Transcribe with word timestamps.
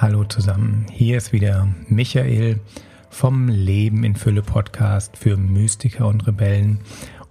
Hallo 0.00 0.24
zusammen, 0.24 0.86
hier 0.90 1.16
ist 1.16 1.32
wieder 1.32 1.68
Michael 1.88 2.58
vom 3.10 3.46
Leben 3.46 4.02
in 4.02 4.16
Fülle 4.16 4.42
Podcast 4.42 5.16
für 5.16 5.36
Mystiker 5.36 6.08
und 6.08 6.26
Rebellen 6.26 6.80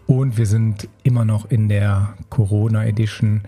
und 0.07 0.38
wir 0.38 0.45
sind 0.45 0.88
immer 1.03 1.25
noch 1.25 1.52
in 1.52 1.67
der 1.67 2.13
Corona 2.29 2.85
Edition. 2.85 3.41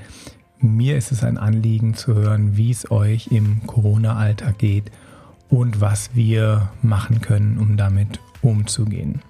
Mir 0.59 0.97
ist 0.97 1.13
es 1.13 1.23
ein 1.23 1.37
Anliegen 1.37 1.93
zu 1.93 2.13
hören, 2.13 2.57
wie 2.57 2.71
es 2.71 2.91
euch 2.91 3.27
im 3.27 3.65
Corona-Alltag 3.65 4.57
geht 4.57 4.91
und 5.49 5.79
was 5.79 6.13
wir 6.13 6.73
machen 6.81 7.21
können, 7.21 7.57
um 7.57 7.77
damit 7.77 8.19
umzugehen. 8.41 9.21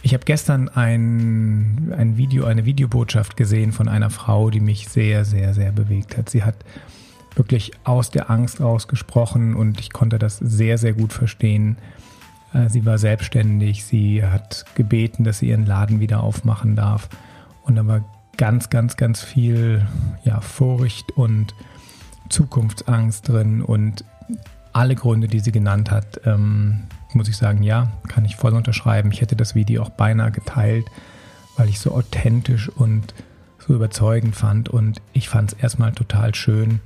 Ich 0.00 0.14
habe 0.14 0.24
gestern 0.24 0.70
ein, 0.70 1.92
ein 1.94 2.16
Video, 2.16 2.46
eine 2.46 2.64
Videobotschaft 2.64 3.36
gesehen 3.36 3.72
von 3.72 3.88
einer 3.88 4.08
Frau, 4.08 4.48
die 4.48 4.60
mich 4.60 4.88
sehr, 4.88 5.26
sehr, 5.26 5.52
sehr 5.52 5.70
bewegt 5.70 6.16
hat. 6.16 6.30
Sie 6.30 6.42
hat 6.42 6.56
wirklich 7.34 7.72
aus 7.84 8.10
der 8.10 8.30
Angst 8.30 8.60
rausgesprochen 8.60 9.54
und 9.54 9.80
ich 9.80 9.92
konnte 9.92 10.18
das 10.18 10.38
sehr, 10.38 10.78
sehr 10.78 10.92
gut 10.92 11.12
verstehen. 11.12 11.78
Äh, 12.52 12.68
sie 12.68 12.84
war 12.84 12.98
selbstständig, 12.98 13.84
sie 13.84 14.24
hat 14.24 14.64
gebeten, 14.74 15.24
dass 15.24 15.38
sie 15.38 15.48
ihren 15.48 15.66
Laden 15.66 16.00
wieder 16.00 16.22
aufmachen 16.22 16.76
darf. 16.76 17.08
Und 17.62 17.76
da 17.76 17.86
war 17.86 18.04
ganz, 18.36 18.70
ganz, 18.70 18.96
ganz 18.96 19.22
viel 19.22 19.86
ja, 20.24 20.40
Furcht 20.40 21.12
und 21.12 21.54
Zukunftsangst 22.28 23.28
drin 23.28 23.62
und 23.62 24.04
alle 24.72 24.94
Gründe, 24.94 25.28
die 25.28 25.40
sie 25.40 25.52
genannt 25.52 25.90
hat, 25.90 26.20
ähm, 26.24 26.84
muss 27.12 27.28
ich 27.28 27.36
sagen, 27.36 27.62
ja, 27.62 27.92
kann 28.08 28.24
ich 28.24 28.36
voll 28.36 28.54
unterschreiben. 28.54 29.12
Ich 29.12 29.20
hätte 29.20 29.36
das 29.36 29.54
Video 29.54 29.82
auch 29.82 29.90
beinahe 29.90 30.30
geteilt, 30.30 30.86
weil 31.56 31.68
ich 31.68 31.78
so 31.78 31.94
authentisch 31.94 32.70
und 32.70 33.12
so 33.58 33.74
überzeugend 33.74 34.34
fand. 34.34 34.70
Und 34.70 35.02
ich 35.12 35.28
fand 35.28 35.52
es 35.52 35.58
erstmal 35.58 35.92
total 35.92 36.34
schön, 36.34 36.80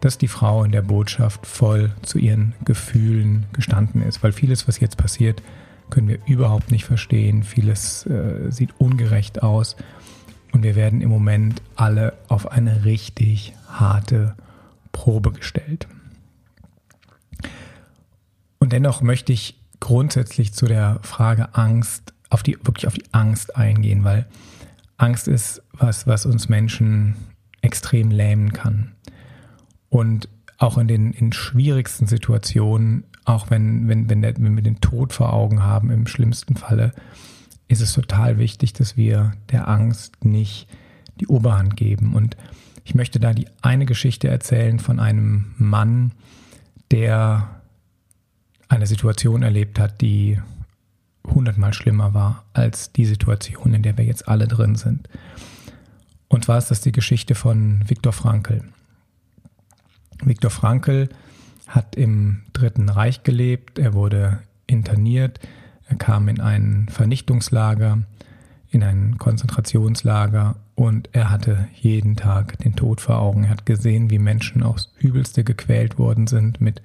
dass 0.00 0.18
die 0.18 0.28
Frau 0.28 0.64
in 0.64 0.72
der 0.72 0.82
Botschaft 0.82 1.46
voll 1.46 1.92
zu 2.02 2.18
ihren 2.18 2.54
Gefühlen 2.64 3.46
gestanden 3.52 4.02
ist, 4.02 4.22
weil 4.22 4.32
vieles, 4.32 4.68
was 4.68 4.80
jetzt 4.80 4.96
passiert, 4.96 5.42
können 5.90 6.08
wir 6.08 6.18
überhaupt 6.26 6.70
nicht 6.70 6.84
verstehen. 6.84 7.42
Vieles 7.42 8.06
äh, 8.06 8.50
sieht 8.50 8.70
ungerecht 8.78 9.42
aus 9.42 9.76
und 10.52 10.62
wir 10.62 10.76
werden 10.76 11.00
im 11.00 11.08
Moment 11.08 11.62
alle 11.76 12.14
auf 12.28 12.50
eine 12.50 12.84
richtig 12.84 13.54
harte 13.68 14.34
Probe 14.92 15.32
gestellt. 15.32 15.88
Und 18.58 18.72
dennoch 18.72 19.02
möchte 19.02 19.32
ich 19.32 19.58
grundsätzlich 19.80 20.52
zu 20.52 20.66
der 20.66 20.98
Frage 21.02 21.54
Angst, 21.54 22.12
auf 22.30 22.42
die, 22.42 22.58
wirklich 22.62 22.86
auf 22.86 22.94
die 22.94 23.04
Angst 23.12 23.56
eingehen, 23.56 24.04
weil 24.04 24.26
Angst 24.96 25.28
ist 25.28 25.62
was, 25.72 26.06
was 26.06 26.26
uns 26.26 26.48
Menschen 26.48 27.16
extrem 27.62 28.10
lähmen 28.10 28.52
kann. 28.52 28.92
Und 29.88 30.28
auch 30.58 30.76
in 30.76 30.88
den 30.88 31.12
in 31.12 31.32
schwierigsten 31.32 32.06
Situationen, 32.06 33.04
auch 33.24 33.50
wenn, 33.50 33.88
wenn, 33.88 34.10
wenn, 34.10 34.22
der, 34.22 34.36
wenn 34.36 34.56
wir 34.56 34.62
den 34.62 34.80
Tod 34.80 35.12
vor 35.12 35.32
Augen 35.32 35.62
haben, 35.62 35.90
im 35.90 36.06
schlimmsten 36.06 36.56
Falle, 36.56 36.92
ist 37.68 37.80
es 37.80 37.92
total 37.92 38.38
wichtig, 38.38 38.72
dass 38.72 38.96
wir 38.96 39.32
der 39.50 39.68
Angst 39.68 40.24
nicht 40.24 40.66
die 41.20 41.26
Oberhand 41.26 41.76
geben. 41.76 42.14
Und 42.14 42.36
ich 42.84 42.94
möchte 42.94 43.20
da 43.20 43.32
die 43.32 43.46
eine 43.62 43.86
Geschichte 43.86 44.28
erzählen 44.28 44.78
von 44.78 44.98
einem 44.98 45.54
Mann, 45.58 46.12
der 46.90 47.48
eine 48.68 48.86
Situation 48.86 49.42
erlebt 49.42 49.78
hat, 49.78 50.00
die 50.00 50.38
hundertmal 51.26 51.74
schlimmer 51.74 52.14
war 52.14 52.44
als 52.54 52.92
die 52.92 53.04
Situation, 53.04 53.74
in 53.74 53.82
der 53.82 53.98
wir 53.98 54.04
jetzt 54.04 54.28
alle 54.28 54.48
drin 54.48 54.76
sind. 54.76 55.08
Und 56.28 56.44
zwar 56.44 56.58
ist 56.58 56.70
das 56.70 56.80
die 56.80 56.92
Geschichte 56.92 57.34
von 57.34 57.82
Viktor 57.88 58.12
Frankl. 58.12 58.62
Viktor 60.24 60.50
Frankl 60.50 61.08
hat 61.66 61.96
im 61.96 62.40
Dritten 62.52 62.88
Reich 62.88 63.22
gelebt, 63.22 63.78
er 63.78 63.94
wurde 63.94 64.40
interniert, 64.66 65.40
er 65.86 65.96
kam 65.96 66.28
in 66.28 66.40
ein 66.40 66.88
Vernichtungslager, 66.90 68.02
in 68.70 68.82
ein 68.82 69.16
Konzentrationslager 69.18 70.56
und 70.74 71.08
er 71.12 71.30
hatte 71.30 71.68
jeden 71.74 72.16
Tag 72.16 72.58
den 72.58 72.76
Tod 72.76 73.00
vor 73.00 73.18
Augen. 73.18 73.44
Er 73.44 73.50
hat 73.50 73.66
gesehen, 73.66 74.10
wie 74.10 74.18
Menschen 74.18 74.62
aufs 74.62 74.92
Übelste 74.98 75.44
gequält 75.44 75.98
worden 75.98 76.26
sind 76.26 76.60
mit 76.60 76.82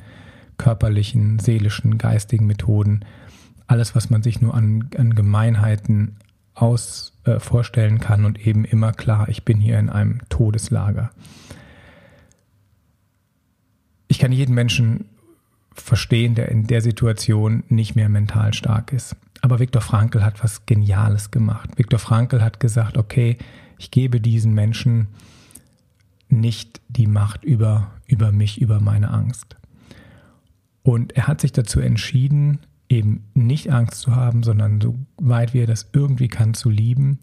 körperlichen, 0.58 1.40
seelischen, 1.40 1.98
geistigen 1.98 2.46
Methoden. 2.46 3.04
Alles, 3.68 3.96
was 3.96 4.10
man 4.10 4.24
sich 4.24 4.42
nur 4.42 4.54
an, 4.54 4.90
an 4.98 5.16
Gemeinheiten 5.16 6.16
aus 6.54 7.14
äh, 7.26 7.40
vorstellen 7.40 8.00
kann 8.00 8.26
und 8.26 8.46
eben 8.46 8.64
immer 8.64 8.94
klar, 8.94 9.28
ich 9.28 9.44
bin 9.44 9.60
hier 9.60 9.80
in 9.80 9.90
einem 9.90 10.20
Todeslager 10.30 11.12
ich 14.14 14.20
kann 14.20 14.32
jeden 14.32 14.54
Menschen 14.54 15.06
verstehen, 15.74 16.36
der 16.36 16.50
in 16.50 16.68
der 16.68 16.82
Situation 16.82 17.64
nicht 17.68 17.96
mehr 17.96 18.10
mental 18.10 18.54
stark 18.54 18.94
ist. 18.94 19.16
Aber 19.42 19.58
Viktor 19.58 19.82
Frankl 19.82 20.24
hat 20.24 20.44
was 20.44 20.68
Geniales 20.68 21.32
gemacht. 21.32 21.72
Viktor 21.78 21.98
Frankl 21.98 22.44
hat 22.44 22.60
gesagt, 22.60 22.96
okay, 22.96 23.40
ich 23.80 23.90
gebe 23.90 24.22
diesen 24.22 24.54
Menschen 24.54 25.08
nicht 26.30 26.80
die 26.90 27.08
Macht 27.08 27.44
über, 27.44 27.90
über 28.06 28.32
mich, 28.32 28.62
über 28.62 28.80
meine 28.80 29.10
Angst. 29.10 29.56
Und 30.84 31.14
er 31.14 31.26
hat 31.26 31.42
sich 31.42 31.52
dazu 31.52 31.80
entschieden, 31.80 32.60
eben 32.90 33.26
nicht 33.34 33.72
Angst 33.72 34.00
zu 34.00 34.16
haben, 34.16 34.44
sondern 34.44 34.80
so 34.80 34.94
weit 35.18 35.56
wie 35.56 35.62
er 35.62 35.68
das 35.68 35.90
irgendwie 35.92 36.28
kann, 36.28 36.54
zu 36.54 36.70
lieben 36.70 37.18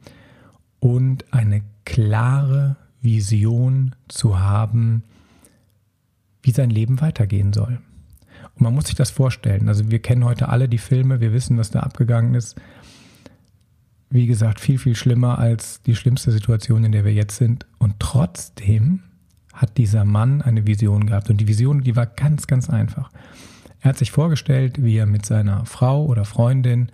und 0.80 1.32
eine 1.32 1.62
klare 1.84 2.74
Vision 3.00 3.94
zu 4.08 4.40
haben, 4.40 5.04
wie 6.42 6.52
sein 6.52 6.70
Leben 6.70 7.00
weitergehen 7.00 7.52
soll. 7.52 7.80
Und 8.54 8.62
man 8.62 8.74
muss 8.74 8.86
sich 8.86 8.94
das 8.94 9.10
vorstellen. 9.10 9.68
Also 9.68 9.90
wir 9.90 10.00
kennen 10.00 10.24
heute 10.24 10.48
alle 10.48 10.68
die 10.68 10.78
Filme, 10.78 11.20
wir 11.20 11.32
wissen, 11.32 11.58
was 11.58 11.70
da 11.70 11.80
abgegangen 11.80 12.34
ist. 12.34 12.56
Wie 14.08 14.26
gesagt, 14.26 14.60
viel, 14.60 14.78
viel 14.78 14.96
schlimmer 14.96 15.38
als 15.38 15.82
die 15.82 15.94
schlimmste 15.94 16.32
Situation, 16.32 16.84
in 16.84 16.92
der 16.92 17.04
wir 17.04 17.12
jetzt 17.12 17.36
sind. 17.36 17.66
Und 17.78 18.00
trotzdem 18.00 19.02
hat 19.52 19.76
dieser 19.76 20.04
Mann 20.04 20.42
eine 20.42 20.66
Vision 20.66 21.06
gehabt. 21.06 21.30
Und 21.30 21.38
die 21.38 21.48
Vision, 21.48 21.82
die 21.82 21.96
war 21.96 22.06
ganz, 22.06 22.46
ganz 22.46 22.68
einfach. 22.68 23.10
Er 23.80 23.90
hat 23.90 23.98
sich 23.98 24.10
vorgestellt, 24.10 24.82
wie 24.82 24.96
er 24.96 25.06
mit 25.06 25.24
seiner 25.24 25.64
Frau 25.64 26.04
oder 26.04 26.24
Freundin 26.24 26.90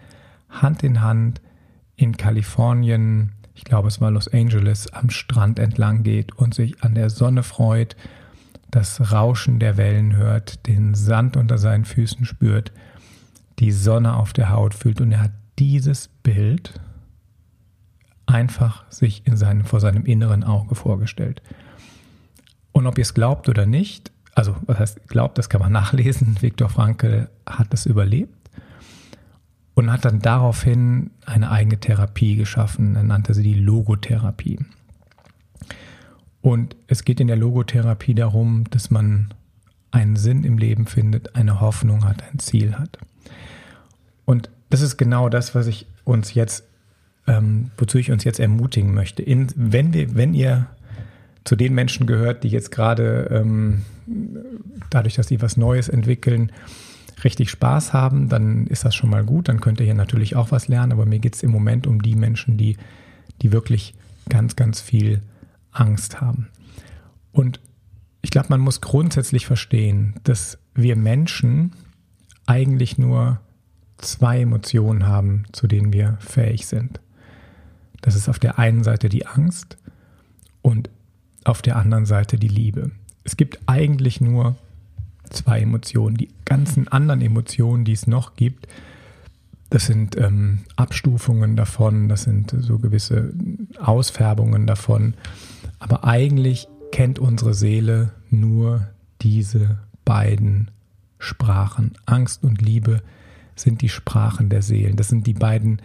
Hand 0.49 0.83
in 0.83 1.01
Hand 1.01 1.41
in 1.97 2.17
Kalifornien, 2.17 3.33
ich 3.55 3.65
glaube 3.65 3.89
es 3.89 4.01
war 4.01 4.11
Los 4.11 4.29
Angeles, 4.29 4.93
am 4.93 5.11
Strand 5.11 5.59
entlang 5.59 6.03
geht 6.03 6.37
und 6.37 6.55
sich 6.55 6.83
an 6.83 6.95
der 6.95 7.11
Sonne 7.11 7.43
freut 7.43 7.97
das 8.71 9.13
Rauschen 9.13 9.59
der 9.59 9.77
Wellen 9.77 10.17
hört, 10.17 10.67
den 10.67 10.95
Sand 10.95 11.37
unter 11.37 11.59
seinen 11.59 11.85
Füßen 11.85 12.25
spürt, 12.25 12.73
die 13.59 13.73
Sonne 13.73 14.17
auf 14.17 14.33
der 14.33 14.51
Haut 14.51 14.75
fühlt 14.75 15.01
und 15.01 15.13
er 15.13 15.23
hat 15.23 15.33
dieses 15.59 16.09
Bild 16.09 16.81
einfach 18.27 18.85
sich 18.91 19.27
in 19.27 19.37
seinem, 19.37 19.65
vor 19.65 19.81
seinem 19.81 20.05
inneren 20.05 20.45
Auge 20.45 20.75
vorgestellt. 20.75 21.43
Und 22.73 22.87
ob 22.87 22.99
ihr 22.99 23.03
es 23.03 23.15
glaubt 23.15 23.49
oder 23.49 23.65
nicht, 23.65 24.13
also 24.35 24.57
was 24.67 24.79
heißt 24.79 25.09
glaubt, 25.09 25.39
das 25.39 25.49
kann 25.49 25.61
man 25.61 25.73
nachlesen, 25.81 26.37
Viktor 26.41 26.69
Frankl 26.69 27.29
hat 27.47 27.73
es 27.73 27.87
überlebt 27.87 28.51
und 29.75 29.93
hat 29.93 30.05
dann 30.05 30.21
daraufhin 30.21 31.11
eine 31.25 31.51
eigene 31.51 31.79
Therapie 31.79 32.37
geschaffen, 32.37 32.97
er 32.97 33.05
nannte 33.05 33.33
sie 33.35 33.43
die 33.43 33.55
Logotherapie. 33.55 34.59
Und 36.47 36.77
es 36.87 37.05
geht 37.05 37.19
in 37.19 37.27
der 37.27 37.35
Logotherapie 37.35 38.15
darum, 38.15 38.71
dass 38.71 38.89
man 38.89 39.35
einen 39.91 40.15
Sinn 40.15 40.45
im 40.45 40.59
Leben 40.59 40.87
findet, 40.87 41.35
eine 41.35 41.61
Hoffnung 41.61 42.05
hat, 42.05 42.23
ein 42.23 42.39
Ziel 42.39 42.79
hat. 42.79 42.99
Und 44.25 44.49
das 44.71 44.81
ist 44.81 44.97
genau 44.97 45.29
das, 45.29 45.57
was 45.57 45.67
ich 45.67 45.89
uns 46.05 46.35
jetzt, 46.35 46.63
ähm, 47.27 47.73
wozu 47.77 47.99
ich 47.99 48.13
uns 48.13 48.23
jetzt 48.23 48.39
ermutigen 48.39 48.95
möchte. 48.95 49.25
In, 49.25 49.49
wenn, 49.57 49.93
wir, 49.93 50.15
wenn 50.15 50.35
ihr 50.35 50.69
zu 51.43 51.57
den 51.57 51.75
Menschen 51.75 52.07
gehört, 52.07 52.45
die 52.45 52.49
jetzt 52.49 52.71
gerade 52.71 53.29
ähm, 53.33 53.83
dadurch, 54.89 55.15
dass 55.15 55.27
sie 55.27 55.43
was 55.43 55.57
Neues 55.57 55.89
entwickeln, 55.89 56.53
richtig 57.25 57.51
Spaß 57.51 57.93
haben, 57.93 58.29
dann 58.29 58.69
ist 58.69 58.85
das 58.85 58.95
schon 58.95 59.11
mal 59.11 59.25
gut. 59.25 59.49
Dann 59.49 59.61
könnt 59.61 59.81
ihr 59.81 59.87
hier 59.87 59.95
natürlich 59.95 60.37
auch 60.37 60.53
was 60.53 60.69
lernen. 60.69 60.93
Aber 60.93 61.07
mir 61.07 61.19
geht 61.19 61.35
es 61.35 61.43
im 61.43 61.51
Moment 61.51 61.89
um 61.89 62.03
die 62.03 62.15
Menschen, 62.15 62.57
die, 62.57 62.77
die 63.43 63.51
wirklich 63.51 63.95
ganz, 64.29 64.55
ganz 64.55 64.81
viel 64.81 65.23
Angst 65.81 66.21
haben. 66.21 66.49
Und 67.33 67.61
ich 68.23 68.31
glaube, 68.31 68.49
man 68.51 68.61
muss 68.61 68.81
grundsätzlich 68.81 69.47
verstehen, 69.47 70.15
dass 70.25 70.59
wir 70.75 70.97
Menschen 70.97 71.73
eigentlich 72.47 72.99
nur 72.99 73.41
zwei 73.99 74.41
Emotionen 74.41 75.07
haben, 75.07 75.45
zu 75.53 75.67
denen 75.67 75.93
wir 75.93 76.19
fähig 76.21 76.67
sind. 76.67 77.01
Das 78.03 78.15
ist 78.15 78.29
auf 78.29 78.39
der 78.39 78.59
einen 78.59 78.85
Seite 78.85 79.09
die 79.09 79.27
Angst 79.27 79.77
und 80.63 80.91
auf 81.45 81.63
der 81.63 81.77
anderen 81.77 82.07
Seite 82.07 82.39
die 82.39 82.49
Liebe. 82.49 82.91
Es 83.25 83.37
gibt 83.37 83.61
eigentlich 83.67 84.21
nur 84.21 84.57
zwei 85.31 85.61
Emotionen. 85.61 86.17
Die 86.17 86.29
ganzen 86.45 86.89
anderen 86.89 87.21
Emotionen, 87.21 87.85
die 87.85 87.93
es 87.93 88.07
noch 88.07 88.35
gibt, 88.35 88.67
das 89.71 89.87
sind 89.87 90.17
ähm, 90.17 90.61
Abstufungen 90.77 91.57
davon, 91.57 92.09
das 92.09 92.23
sind 92.23 92.55
so 92.59 92.79
gewisse 92.79 93.33
Ausfärbungen 93.79 94.67
davon. 94.67 95.15
Aber 95.79 96.05
eigentlich 96.05 96.69
kennt 96.93 97.19
unsere 97.19 97.55
Seele 97.55 98.13
nur 98.31 98.89
diese 99.23 99.79
beiden 100.05 100.71
Sprachen. 101.19 101.93
Angst 102.07 102.45
und 102.45 102.63
Liebe 102.63 103.03
sind 103.55 103.83
die 103.83 103.89
Sprachen 103.89 104.49
der 104.49 104.63
Seelen. 104.63 104.97
Das 104.97 105.09
sind 105.09 105.27
die 105.27 105.35
beiden 105.35 105.81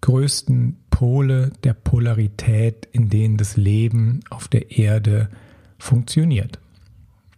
größten 0.00 0.76
Pole 0.90 1.52
der 1.64 1.74
Polarität, 1.74 2.88
in 2.92 3.08
denen 3.08 3.36
das 3.36 3.56
Leben 3.56 4.20
auf 4.30 4.48
der 4.48 4.70
Erde 4.78 5.28
funktioniert. 5.78 6.58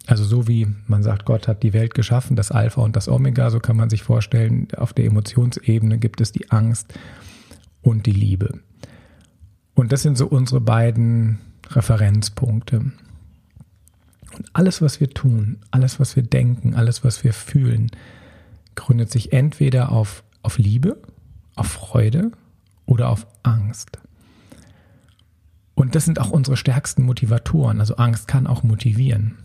Also 0.06 0.24
so 0.24 0.48
wie 0.48 0.66
man 0.86 1.02
sagt, 1.02 1.24
Gott 1.24 1.46
hat 1.46 1.62
die 1.62 1.72
Welt 1.72 1.94
geschaffen, 1.94 2.36
das 2.36 2.50
Alpha 2.50 2.80
und 2.82 2.96
das 2.96 3.08
Omega, 3.08 3.50
so 3.50 3.60
kann 3.60 3.76
man 3.76 3.90
sich 3.90 4.02
vorstellen, 4.02 4.68
auf 4.76 4.92
der 4.92 5.04
Emotionsebene 5.06 5.98
gibt 5.98 6.20
es 6.20 6.32
die 6.32 6.50
Angst 6.50 6.92
und 7.82 8.06
die 8.06 8.12
Liebe. 8.12 8.60
Und 9.74 9.92
das 9.92 10.02
sind 10.02 10.18
so 10.18 10.26
unsere 10.26 10.60
beiden 10.60 11.38
Referenzpunkte. 11.70 12.92
Und 14.36 14.46
alles, 14.52 14.80
was 14.80 15.00
wir 15.00 15.10
tun, 15.10 15.58
alles, 15.70 15.98
was 15.98 16.16
wir 16.16 16.22
denken, 16.22 16.74
alles, 16.74 17.04
was 17.04 17.24
wir 17.24 17.32
fühlen, 17.32 17.90
gründet 18.74 19.10
sich 19.10 19.32
entweder 19.32 19.92
auf, 19.92 20.22
auf 20.42 20.58
Liebe, 20.58 20.96
auf 21.56 21.66
Freude 21.66 22.32
oder 22.86 23.08
auf 23.08 23.26
Angst. 23.42 23.98
Und 25.74 25.94
das 25.94 26.04
sind 26.04 26.20
auch 26.20 26.30
unsere 26.30 26.56
stärksten 26.56 27.02
Motivatoren. 27.02 27.80
Also 27.80 27.96
Angst 27.96 28.28
kann 28.28 28.46
auch 28.46 28.62
motivieren. 28.62 29.38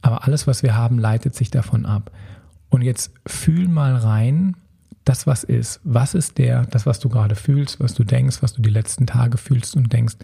Aber 0.00 0.24
alles, 0.24 0.46
was 0.46 0.62
wir 0.62 0.76
haben, 0.76 0.98
leitet 0.98 1.34
sich 1.34 1.50
davon 1.50 1.84
ab. 1.84 2.12
Und 2.68 2.82
jetzt 2.82 3.10
fühl 3.26 3.68
mal 3.68 3.96
rein, 3.96 4.56
das 5.04 5.26
was 5.26 5.44
ist. 5.44 5.80
Was 5.82 6.14
ist 6.14 6.38
der, 6.38 6.66
das 6.66 6.86
was 6.86 7.00
du 7.00 7.08
gerade 7.08 7.34
fühlst, 7.34 7.80
was 7.80 7.94
du 7.94 8.04
denkst, 8.04 8.42
was 8.42 8.52
du 8.52 8.62
die 8.62 8.70
letzten 8.70 9.06
Tage 9.06 9.38
fühlst 9.38 9.76
und 9.76 9.92
denkst. 9.92 10.16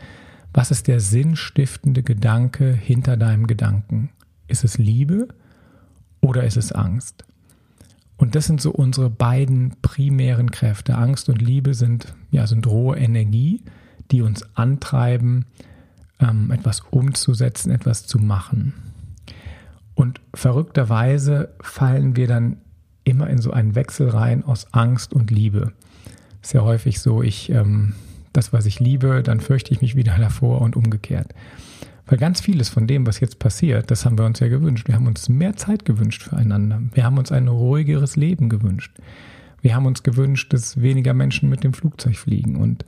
Was 0.52 0.70
ist 0.70 0.88
der 0.88 1.00
sinnstiftende 1.00 2.02
Gedanke 2.02 2.72
hinter 2.72 3.16
deinem 3.16 3.46
Gedanken? 3.46 4.10
Ist 4.48 4.64
es 4.64 4.78
Liebe 4.78 5.28
oder 6.20 6.44
ist 6.44 6.56
es 6.56 6.72
Angst? 6.72 7.24
Und 8.18 8.34
das 8.34 8.46
sind 8.46 8.60
so 8.60 8.70
unsere 8.70 9.10
beiden 9.10 9.76
primären 9.82 10.50
Kräfte. 10.50 10.96
Angst 10.96 11.28
und 11.28 11.40
Liebe 11.40 11.74
sind, 11.74 12.14
ja, 12.30 12.46
sind 12.46 12.66
rohe 12.66 12.96
Energie, 12.96 13.62
die 14.10 14.22
uns 14.22 14.44
antreiben, 14.54 15.46
ähm, 16.20 16.50
etwas 16.50 16.80
umzusetzen, 16.90 17.72
etwas 17.72 18.06
zu 18.06 18.18
machen. 18.18 18.74
Und 19.94 20.20
verrückterweise 20.34 21.54
fallen 21.60 22.14
wir 22.14 22.26
dann 22.26 22.58
immer 23.04 23.28
in 23.28 23.38
so 23.38 23.50
einen 23.50 23.74
Wechsel 23.74 24.08
rein 24.08 24.44
aus 24.44 24.72
Angst 24.72 25.12
und 25.12 25.30
Liebe. 25.30 25.72
Sehr 26.42 26.62
häufig 26.64 27.00
so, 27.00 27.22
ich, 27.22 27.50
ähm, 27.50 27.94
das, 28.32 28.52
was 28.52 28.66
ich 28.66 28.80
liebe, 28.80 29.22
dann 29.22 29.40
fürchte 29.40 29.72
ich 29.72 29.80
mich 29.80 29.96
wieder 29.96 30.16
davor 30.18 30.60
und 30.60 30.76
umgekehrt. 30.76 31.34
Weil 32.06 32.18
ganz 32.18 32.40
vieles 32.40 32.68
von 32.68 32.86
dem, 32.86 33.06
was 33.06 33.20
jetzt 33.20 33.38
passiert, 33.38 33.90
das 33.90 34.04
haben 34.04 34.18
wir 34.18 34.24
uns 34.24 34.40
ja 34.40 34.48
gewünscht. 34.48 34.88
Wir 34.88 34.96
haben 34.96 35.06
uns 35.06 35.28
mehr 35.28 35.56
Zeit 35.56 35.84
gewünscht 35.84 36.22
füreinander. 36.22 36.82
Wir 36.94 37.04
haben 37.04 37.16
uns 37.16 37.30
ein 37.30 37.48
ruhigeres 37.48 38.16
Leben 38.16 38.48
gewünscht. 38.48 38.92
Wir 39.60 39.76
haben 39.76 39.86
uns 39.86 40.02
gewünscht, 40.02 40.52
dass 40.52 40.80
weniger 40.80 41.14
Menschen 41.14 41.48
mit 41.48 41.62
dem 41.62 41.72
Flugzeug 41.72 42.16
fliegen. 42.16 42.56
Und 42.56 42.84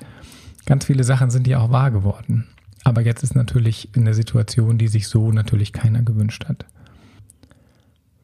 ganz 0.66 0.86
viele 0.86 1.04
Sachen 1.04 1.30
sind 1.30 1.46
ja 1.46 1.60
auch 1.60 1.70
wahr 1.70 1.92
geworden. 1.92 2.48
Aber 2.82 3.00
jetzt 3.00 3.22
ist 3.22 3.34
natürlich 3.34 3.88
eine 3.96 4.12
Situation, 4.12 4.76
die 4.76 4.88
sich 4.88 5.08
so 5.08 5.32
natürlich 5.32 5.72
keiner 5.72 6.02
gewünscht 6.02 6.46
hat. 6.46 6.66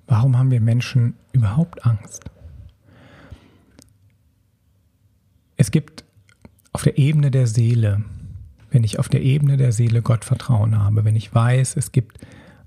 Warum 0.06 0.36
haben 0.36 0.50
wir 0.50 0.60
Menschen 0.60 1.14
überhaupt 1.32 1.86
Angst? 1.86 2.24
Es 5.56 5.70
gibt 5.70 6.04
auf 6.72 6.82
der 6.84 6.98
Ebene 6.98 7.30
der 7.30 7.46
Seele, 7.46 8.04
wenn 8.70 8.84
ich 8.84 8.98
auf 8.98 9.08
der 9.08 9.22
Ebene 9.22 9.56
der 9.56 9.72
Seele 9.72 10.02
Gott 10.02 10.24
Vertrauen 10.24 10.78
habe, 10.78 11.04
wenn 11.04 11.16
ich 11.16 11.34
weiß, 11.34 11.76
es 11.76 11.92
gibt 11.92 12.18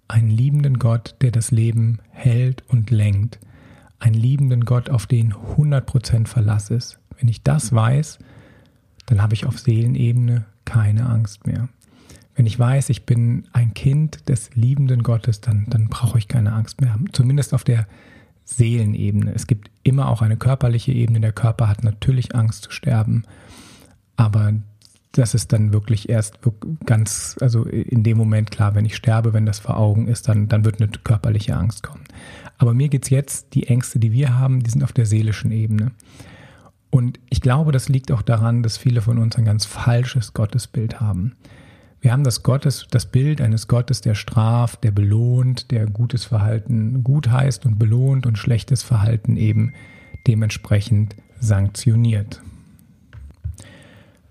einen 0.08 0.30
liebenden 0.30 0.80
Gott, 0.80 1.16
der 1.22 1.32
das 1.32 1.52
Leben 1.52 2.00
hält 2.10 2.64
und 2.68 2.92
lenkt, 2.92 3.40
einen 4.00 4.16
liebenden 4.16 4.66
Gott, 4.66 4.90
auf 4.90 5.08
den 5.08 5.34
100% 5.34 6.28
Verlass 6.28 6.70
ist, 6.70 7.00
wenn 7.18 7.30
ich 7.30 7.42
das 7.42 7.74
weiß, 7.74 8.20
dann 9.06 9.22
habe 9.22 9.34
ich 9.34 9.46
auf 9.46 9.60
Seelenebene 9.60 10.46
keine 10.66 11.06
Angst 11.08 11.48
mehr. 11.48 11.70
Wenn 12.36 12.46
ich 12.46 12.58
weiß, 12.58 12.90
ich 12.90 13.06
bin 13.06 13.48
ein 13.54 13.74
Kind 13.74 14.28
des 14.28 14.50
liebenden 14.56 15.04
Gottes, 15.04 15.40
dann, 15.40 15.66
dann 15.70 15.88
brauche 15.88 16.18
ich 16.18 16.28
keine 16.28 16.54
Angst 16.54 16.82
mehr 16.82 16.92
haben. 16.92 17.14
Zumindest 17.14 17.54
auf 17.54 17.64
der 17.64 17.88
Seelenebene. 18.46 19.34
Es 19.34 19.48
gibt 19.48 19.70
immer 19.84 20.10
auch 20.10 20.22
eine 20.22 20.38
körperliche 20.38 20.92
Ebene. 20.92 21.22
Der 21.22 21.32
Körper 21.32 21.68
hat 21.68 21.84
natürlich 21.84 22.36
Angst 22.36 22.64
zu 22.64 22.72
sterben, 22.72 23.24
aber 24.16 24.54
das 25.14 25.36
ist 25.36 25.54
dann 25.54 25.74
wirklich 25.74 26.10
erst 26.10 26.40
ganz, 26.86 27.36
also 27.40 27.66
in 27.66 28.04
dem 28.04 28.18
Moment 28.18 28.50
klar, 28.50 28.74
wenn 28.74 28.86
ich 28.86 28.96
sterbe, 28.96 29.34
wenn 29.34 29.46
das 29.46 29.60
vor 29.60 29.78
Augen 29.78 30.08
ist, 30.08 30.28
dann, 30.28 30.48
dann 30.48 30.66
wird 30.66 30.82
eine 30.82 30.90
körperliche 30.90 31.56
Angst 31.56 31.84
kommen. 31.84 32.04
Aber 32.58 32.74
mir 32.74 32.90
geht 32.90 33.04
es 33.04 33.10
jetzt, 33.10 33.54
die 33.54 33.68
Ängste, 33.68 34.00
die 34.00 34.12
wir 34.12 34.38
haben, 34.38 34.64
die 34.64 34.72
sind 34.72 34.84
auf 34.84 34.92
der 34.92 35.06
seelischen 35.06 35.52
Ebene. 35.52 35.92
Und 36.90 37.20
ich 37.30 37.42
glaube, 37.42 37.72
das 37.72 37.90
liegt 37.90 38.12
auch 38.12 38.22
daran, 38.22 38.64
dass 38.64 38.78
viele 38.78 39.02
von 39.02 39.18
uns 39.18 39.36
ein 39.36 39.46
ganz 39.46 39.66
falsches 39.66 40.34
Gottesbild 40.34 41.00
haben. 41.00 41.36
Wir 42.02 42.12
haben 42.12 42.24
das 42.24 42.44
Gottes, 42.44 42.88
das 42.90 43.06
Bild 43.06 43.40
eines 43.40 43.68
Gottes, 43.68 44.02
der 44.02 44.14
straft, 44.16 44.84
der 44.84 44.92
belohnt, 44.92 45.72
der 45.72 45.86
gutes 45.86 46.26
Verhalten 46.26 47.04
gut 47.04 47.30
heißt 47.30 47.66
und 47.66 47.80
belohnt 47.80 48.26
und 48.26 48.38
schlechtes 48.38 48.84
Verhalten 48.84 49.38
eben 49.38 49.74
dementsprechend 50.28 51.16
sanktioniert. 51.40 52.42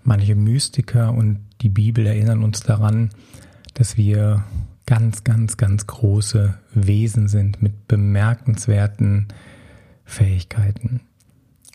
Manche 0.04 0.34
Mystiker 0.34 1.12
und 1.12 1.40
die 1.60 1.68
Bibel 1.68 2.06
erinnern 2.06 2.42
uns 2.42 2.60
daran, 2.60 3.10
dass 3.74 3.96
wir 3.96 4.44
ganz, 4.86 5.24
ganz, 5.24 5.56
ganz 5.56 5.86
große 5.86 6.54
Wesen 6.74 7.28
sind 7.28 7.62
mit 7.62 7.86
bemerkenswerten 7.88 9.28
Fähigkeiten. 10.04 11.00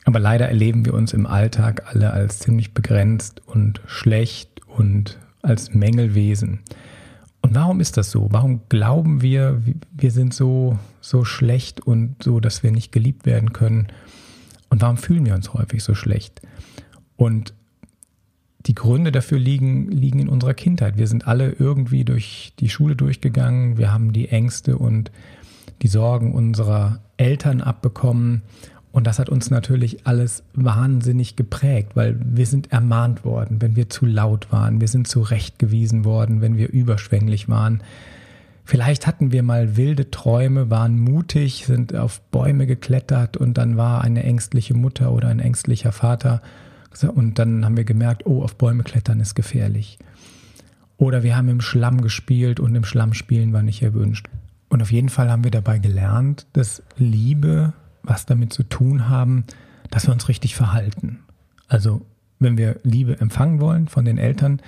Aber 0.03 0.19
leider 0.19 0.47
erleben 0.47 0.85
wir 0.85 0.93
uns 0.93 1.13
im 1.13 1.25
Alltag 1.25 1.83
alle 1.87 2.11
als 2.11 2.39
ziemlich 2.39 2.73
begrenzt 2.73 3.41
und 3.45 3.81
schlecht 3.87 4.61
und 4.67 5.17
als 5.41 5.73
Mängelwesen. 5.73 6.59
Und 7.41 7.55
warum 7.55 7.79
ist 7.79 7.97
das 7.97 8.11
so? 8.11 8.27
Warum 8.31 8.61
glauben 8.69 9.21
wir, 9.21 9.61
wir 9.91 10.11
sind 10.11 10.33
so, 10.33 10.77
so 11.01 11.23
schlecht 11.23 11.81
und 11.81 12.21
so, 12.21 12.39
dass 12.39 12.63
wir 12.63 12.71
nicht 12.71 12.91
geliebt 12.91 13.25
werden 13.25 13.53
können? 13.53 13.87
Und 14.69 14.81
warum 14.81 14.97
fühlen 14.97 15.25
wir 15.25 15.33
uns 15.33 15.53
häufig 15.53 15.83
so 15.83 15.95
schlecht? 15.95 16.41
Und 17.15 17.53
die 18.67 18.75
Gründe 18.75 19.11
dafür 19.11 19.39
liegen, 19.39 19.89
liegen 19.89 20.19
in 20.19 20.29
unserer 20.29 20.53
Kindheit. 20.53 20.97
Wir 20.97 21.07
sind 21.07 21.27
alle 21.27 21.51
irgendwie 21.51 22.03
durch 22.03 22.53
die 22.59 22.69
Schule 22.69 22.95
durchgegangen. 22.95 23.77
Wir 23.77 23.91
haben 23.91 24.13
die 24.13 24.29
Ängste 24.29 24.77
und 24.77 25.11
die 25.81 25.87
Sorgen 25.87 26.33
unserer 26.33 26.99
Eltern 27.17 27.61
abbekommen 27.61 28.41
und 28.97 29.05
das 29.05 29.19
hat 29.19 29.29
uns 29.29 29.51
natürlich 29.51 30.07
alles 30.07 30.41
wahnsinnig 30.55 31.35
geprägt, 31.35 31.91
weil 31.93 32.17
wir 32.19 32.47
sind 32.47 32.71
ermahnt 32.71 33.23
worden, 33.25 33.61
wenn 33.61 33.75
wir 33.75 33.89
zu 33.89 34.07
laut 34.07 34.51
waren, 34.51 34.81
wir 34.81 34.87
sind 34.87 35.07
zurechtgewiesen 35.07 36.03
worden, 36.03 36.41
wenn 36.41 36.57
wir 36.57 36.69
überschwänglich 36.69 37.47
waren. 37.47 37.83
Vielleicht 38.65 39.05
hatten 39.05 39.31
wir 39.31 39.43
mal 39.43 39.77
wilde 39.77 40.09
Träume, 40.09 40.71
waren 40.71 40.99
mutig, 40.99 41.65
sind 41.67 41.95
auf 41.95 42.21
Bäume 42.31 42.65
geklettert 42.65 43.37
und 43.37 43.59
dann 43.59 43.77
war 43.77 44.01
eine 44.01 44.23
ängstliche 44.23 44.73
Mutter 44.73 45.11
oder 45.11 45.27
ein 45.27 45.39
ängstlicher 45.39 45.91
Vater 45.91 46.41
und 47.03 47.39
dann 47.39 47.65
haben 47.65 47.77
wir 47.77 47.83
gemerkt, 47.83 48.25
oh, 48.25 48.43
auf 48.43 48.57
Bäume 48.57 48.83
klettern 48.83 49.19
ist 49.19 49.35
gefährlich. 49.35 49.99
Oder 50.97 51.23
wir 51.23 51.35
haben 51.37 51.49
im 51.49 51.61
Schlamm 51.61 52.01
gespielt 52.01 52.59
und 52.59 52.75
im 52.75 52.83
Schlamm 52.83 53.13
spielen 53.13 53.53
war 53.53 53.61
nicht 53.61 53.83
erwünscht. 53.83 54.27
Und 54.69 54.81
auf 54.81 54.91
jeden 54.91 55.09
Fall 55.09 55.29
haben 55.29 55.43
wir 55.43 55.51
dabei 55.51 55.79
gelernt, 55.79 56.47
dass 56.53 56.83
Liebe 56.97 57.73
was 58.03 58.25
damit 58.25 58.53
zu 58.53 58.63
tun 58.63 59.09
haben, 59.09 59.45
dass 59.91 60.07
wir 60.07 60.13
uns 60.13 60.27
richtig 60.29 60.55
verhalten. 60.55 61.19
Also 61.67 62.05
wenn 62.39 62.57
wir 62.57 62.79
Liebe 62.83 63.19
empfangen 63.19 63.59
wollen 63.59 63.87
von 63.87 64.05
den 64.05 64.17
Eltern, 64.17 64.61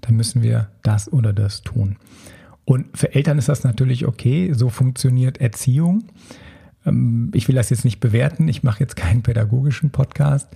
dann 0.00 0.16
müssen 0.16 0.42
wir 0.42 0.68
das 0.82 1.12
oder 1.12 1.32
das 1.32 1.62
tun. 1.62 1.96
Und 2.64 2.96
für 2.96 3.14
Eltern 3.14 3.38
ist 3.38 3.48
das 3.48 3.64
natürlich 3.64 4.06
okay, 4.06 4.52
so 4.52 4.70
funktioniert 4.70 5.40
Erziehung. 5.40 6.04
Ähm, 6.84 7.30
ich 7.34 7.48
will 7.48 7.54
das 7.54 7.70
jetzt 7.70 7.84
nicht 7.84 8.00
bewerten, 8.00 8.48
ich 8.48 8.62
mache 8.62 8.80
jetzt 8.80 8.96
keinen 8.96 9.22
pädagogischen 9.22 9.90
Podcast. 9.90 10.48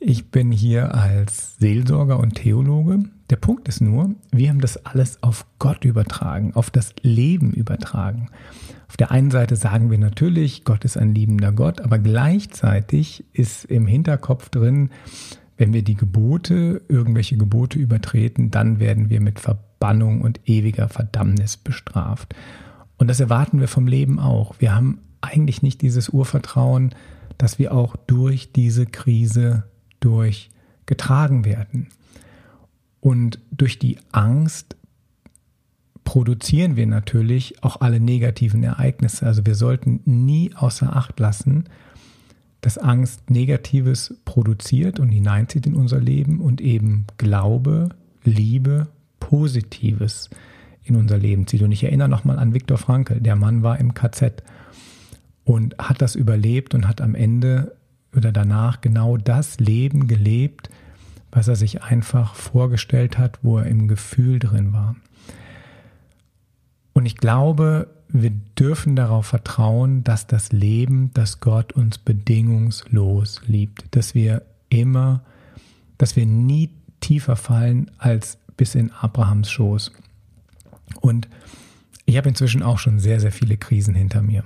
Ich 0.00 0.30
bin 0.30 0.52
hier 0.52 0.94
als 0.94 1.56
Seelsorger 1.56 2.20
und 2.20 2.36
Theologe. 2.36 3.00
Der 3.30 3.36
Punkt 3.36 3.66
ist 3.66 3.80
nur, 3.80 4.14
wir 4.30 4.48
haben 4.48 4.60
das 4.60 4.86
alles 4.86 5.20
auf 5.24 5.44
Gott 5.58 5.84
übertragen, 5.84 6.54
auf 6.54 6.70
das 6.70 6.94
Leben 7.02 7.52
übertragen. 7.52 8.30
Auf 8.86 8.96
der 8.96 9.10
einen 9.10 9.32
Seite 9.32 9.56
sagen 9.56 9.90
wir 9.90 9.98
natürlich, 9.98 10.62
Gott 10.62 10.84
ist 10.84 10.96
ein 10.96 11.16
liebender 11.16 11.50
Gott, 11.50 11.80
aber 11.80 11.98
gleichzeitig 11.98 13.24
ist 13.32 13.64
im 13.64 13.88
Hinterkopf 13.88 14.50
drin, 14.50 14.90
wenn 15.56 15.72
wir 15.72 15.82
die 15.82 15.96
Gebote, 15.96 16.80
irgendwelche 16.88 17.36
Gebote 17.36 17.80
übertreten, 17.80 18.52
dann 18.52 18.78
werden 18.78 19.10
wir 19.10 19.20
mit 19.20 19.40
Verbannung 19.40 20.20
und 20.20 20.48
ewiger 20.48 20.88
Verdammnis 20.88 21.56
bestraft. 21.56 22.36
Und 22.98 23.08
das 23.08 23.18
erwarten 23.18 23.58
wir 23.58 23.68
vom 23.68 23.88
Leben 23.88 24.20
auch. 24.20 24.54
Wir 24.60 24.76
haben 24.76 25.00
eigentlich 25.22 25.62
nicht 25.62 25.82
dieses 25.82 26.08
Urvertrauen, 26.08 26.94
dass 27.36 27.58
wir 27.58 27.72
auch 27.72 27.96
durch 27.96 28.52
diese 28.52 28.86
Krise 28.86 29.64
durchgetragen 30.00 31.44
werden. 31.44 31.88
Und 33.00 33.38
durch 33.50 33.78
die 33.78 33.98
Angst 34.12 34.76
produzieren 36.04 36.76
wir 36.76 36.86
natürlich 36.86 37.62
auch 37.62 37.80
alle 37.80 38.00
negativen 38.00 38.62
Ereignisse. 38.62 39.26
Also 39.26 39.44
wir 39.44 39.54
sollten 39.54 40.00
nie 40.04 40.52
außer 40.54 40.96
Acht 40.96 41.20
lassen, 41.20 41.64
dass 42.60 42.78
Angst 42.78 43.30
Negatives 43.30 44.14
produziert 44.24 44.98
und 44.98 45.10
hineinzieht 45.10 45.66
in 45.66 45.74
unser 45.74 46.00
Leben 46.00 46.40
und 46.40 46.60
eben 46.60 47.06
Glaube, 47.18 47.90
Liebe, 48.24 48.88
Positives 49.20 50.30
in 50.82 50.96
unser 50.96 51.18
Leben 51.18 51.46
zieht. 51.46 51.62
Und 51.62 51.72
ich 51.72 51.84
erinnere 51.84 52.08
nochmal 52.08 52.38
an 52.38 52.54
Viktor 52.54 52.78
Frankl. 52.78 53.20
Der 53.20 53.36
Mann 53.36 53.62
war 53.62 53.78
im 53.78 53.94
KZ 53.94 54.42
und 55.44 55.76
hat 55.78 56.02
das 56.02 56.14
überlebt 56.14 56.74
und 56.74 56.88
hat 56.88 57.00
am 57.00 57.14
Ende 57.14 57.76
oder 58.14 58.32
danach 58.32 58.80
genau 58.80 59.16
das 59.16 59.60
Leben 59.60 60.08
gelebt, 60.08 60.70
was 61.30 61.48
er 61.48 61.56
sich 61.56 61.82
einfach 61.82 62.34
vorgestellt 62.34 63.18
hat, 63.18 63.38
wo 63.42 63.58
er 63.58 63.66
im 63.66 63.88
Gefühl 63.88 64.38
drin 64.38 64.72
war. 64.72 64.96
Und 66.94 67.06
ich 67.06 67.16
glaube, 67.16 67.88
wir 68.08 68.30
dürfen 68.58 68.96
darauf 68.96 69.26
vertrauen, 69.26 70.02
dass 70.02 70.26
das 70.26 70.50
Leben, 70.52 71.12
dass 71.12 71.40
Gott 71.40 71.72
uns 71.72 71.98
bedingungslos 71.98 73.42
liebt, 73.46 73.84
dass 73.94 74.14
wir 74.14 74.42
immer, 74.70 75.22
dass 75.98 76.16
wir 76.16 76.26
nie 76.26 76.70
tiefer 77.00 77.36
fallen 77.36 77.90
als 77.98 78.38
bis 78.56 78.74
in 78.74 78.90
Abrahams 78.92 79.50
Schoß. 79.50 79.92
Und 81.00 81.28
ich 82.06 82.16
habe 82.16 82.30
inzwischen 82.30 82.62
auch 82.62 82.78
schon 82.78 82.98
sehr, 82.98 83.20
sehr 83.20 83.32
viele 83.32 83.58
Krisen 83.58 83.94
hinter 83.94 84.22
mir. 84.22 84.42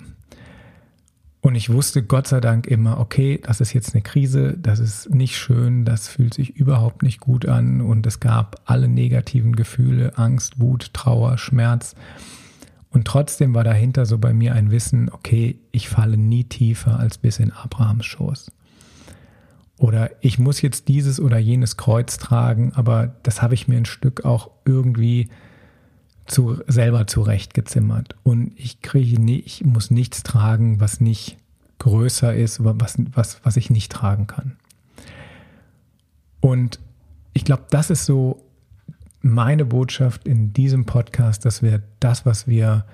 Und 1.42 1.56
ich 1.56 1.72
wusste 1.72 2.04
Gott 2.04 2.28
sei 2.28 2.40
Dank 2.40 2.68
immer, 2.68 3.00
okay, 3.00 3.40
das 3.42 3.60
ist 3.60 3.72
jetzt 3.72 3.94
eine 3.94 4.02
Krise, 4.02 4.56
das 4.56 4.78
ist 4.78 5.12
nicht 5.12 5.36
schön, 5.36 5.84
das 5.84 6.06
fühlt 6.06 6.34
sich 6.34 6.56
überhaupt 6.56 7.02
nicht 7.02 7.18
gut 7.18 7.46
an 7.46 7.80
und 7.80 8.06
es 8.06 8.20
gab 8.20 8.62
alle 8.64 8.86
negativen 8.86 9.56
Gefühle, 9.56 10.16
Angst, 10.16 10.60
Wut, 10.60 10.94
Trauer, 10.94 11.38
Schmerz. 11.38 11.96
Und 12.90 13.08
trotzdem 13.08 13.54
war 13.54 13.64
dahinter 13.64 14.06
so 14.06 14.18
bei 14.18 14.32
mir 14.32 14.54
ein 14.54 14.70
Wissen, 14.70 15.10
okay, 15.10 15.58
ich 15.72 15.88
falle 15.88 16.16
nie 16.16 16.44
tiefer 16.44 17.00
als 17.00 17.18
bis 17.18 17.40
in 17.40 17.50
Abrahams 17.50 18.06
Schoß. 18.06 18.52
Oder 19.78 20.10
ich 20.20 20.38
muss 20.38 20.62
jetzt 20.62 20.86
dieses 20.86 21.18
oder 21.18 21.38
jenes 21.38 21.76
Kreuz 21.76 22.18
tragen, 22.18 22.70
aber 22.76 23.16
das 23.24 23.42
habe 23.42 23.54
ich 23.54 23.66
mir 23.66 23.78
ein 23.78 23.84
Stück 23.84 24.24
auch 24.24 24.52
irgendwie 24.64 25.28
zu, 26.32 26.60
selber 26.66 27.06
zurechtgezimmert. 27.06 28.16
Und 28.22 28.52
ich 28.56 28.82
kriege 28.82 29.20
nicht, 29.20 29.46
ich 29.46 29.64
muss 29.64 29.90
nichts 29.90 30.22
tragen, 30.22 30.80
was 30.80 31.00
nicht 31.00 31.36
größer 31.78 32.34
ist, 32.34 32.64
was, 32.64 32.96
was, 33.12 33.40
was 33.44 33.56
ich 33.56 33.70
nicht 33.70 33.92
tragen 33.92 34.26
kann. 34.26 34.56
Und 36.40 36.80
ich 37.32 37.44
glaube, 37.44 37.64
das 37.70 37.90
ist 37.90 38.04
so 38.04 38.42
meine 39.20 39.64
Botschaft 39.64 40.26
in 40.26 40.52
diesem 40.52 40.84
Podcast, 40.84 41.44
dass 41.44 41.62
wir 41.62 41.82
das, 42.00 42.26
was 42.26 42.46
wir 42.46 42.84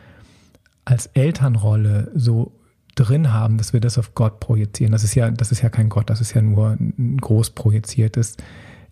als 0.85 1.07
Elternrolle 1.07 2.11
so 2.15 2.53
drin 2.95 3.33
haben, 3.33 3.59
dass 3.59 3.73
wir 3.73 3.81
das 3.81 3.99
auf 3.99 4.15
Gott 4.15 4.41
projizieren. 4.41 4.93
Das 4.93 5.05
ist 5.05 5.15
ja, 5.15 5.31
das 5.31 5.53
ist 5.53 5.63
ja 5.63 5.69
kein 5.69 5.89
Gott, 5.89 6.11
das 6.11 6.21
ist 6.21 6.35
ja 6.35 6.43
nur 6.43 6.71
ein 6.71 7.19
groß 7.19 7.51
projiziertes 7.51 8.37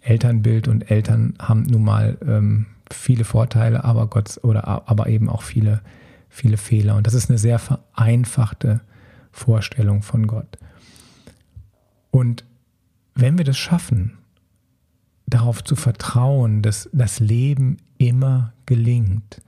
Elternbild 0.00 0.68
und 0.68 0.90
Eltern 0.90 1.34
haben 1.38 1.64
nun 1.64 1.82
mal 1.82 2.16
ähm, 2.26 2.66
viele 2.92 3.24
Vorteile, 3.24 3.84
aber 3.84 4.06
Gott 4.06 4.38
oder 4.42 4.88
aber 4.88 5.08
eben 5.08 5.28
auch 5.28 5.42
viele, 5.42 5.80
viele 6.28 6.56
Fehler. 6.56 6.96
Und 6.96 7.06
das 7.06 7.14
ist 7.14 7.30
eine 7.30 7.38
sehr 7.38 7.58
vereinfachte 7.58 8.80
Vorstellung 9.32 10.02
von 10.02 10.26
Gott. 10.26 10.58
Und 12.10 12.44
wenn 13.14 13.38
wir 13.38 13.44
das 13.44 13.58
schaffen, 13.58 14.18
darauf 15.26 15.64
zu 15.64 15.76
vertrauen, 15.76 16.62
dass 16.62 16.88
das 16.92 17.20
Leben 17.20 17.78
immer 17.98 18.52
gelingt. 18.64 19.42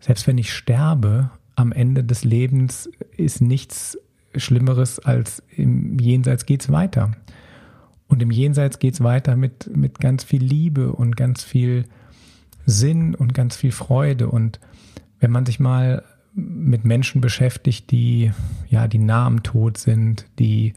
Selbst 0.00 0.26
wenn 0.26 0.38
ich 0.38 0.52
sterbe, 0.52 1.30
am 1.56 1.72
Ende 1.72 2.04
des 2.04 2.24
Lebens 2.24 2.88
ist 3.16 3.40
nichts 3.40 3.98
Schlimmeres 4.36 4.98
als 4.98 5.42
im 5.56 5.98
Jenseits 5.98 6.46
geht 6.46 6.62
es 6.62 6.72
weiter. 6.72 7.12
Und 8.08 8.22
im 8.22 8.30
Jenseits 8.30 8.78
geht 8.78 8.94
es 8.94 9.02
weiter 9.02 9.36
mit, 9.36 9.74
mit 9.76 9.98
ganz 9.98 10.24
viel 10.24 10.42
Liebe 10.42 10.92
und 10.92 11.16
ganz 11.16 11.42
viel 11.42 11.84
Sinn 12.66 13.14
und 13.14 13.34
ganz 13.34 13.56
viel 13.56 13.72
Freude. 13.72 14.28
Und 14.28 14.60
wenn 15.20 15.30
man 15.30 15.46
sich 15.46 15.60
mal 15.60 16.04
mit 16.34 16.84
Menschen 16.84 17.20
beschäftigt, 17.20 17.90
die 17.90 18.32
ja, 18.68 18.88
die 18.88 18.98
nah 18.98 19.26
am 19.26 19.42
Tod 19.42 19.78
sind, 19.78 20.26
die 20.38 20.74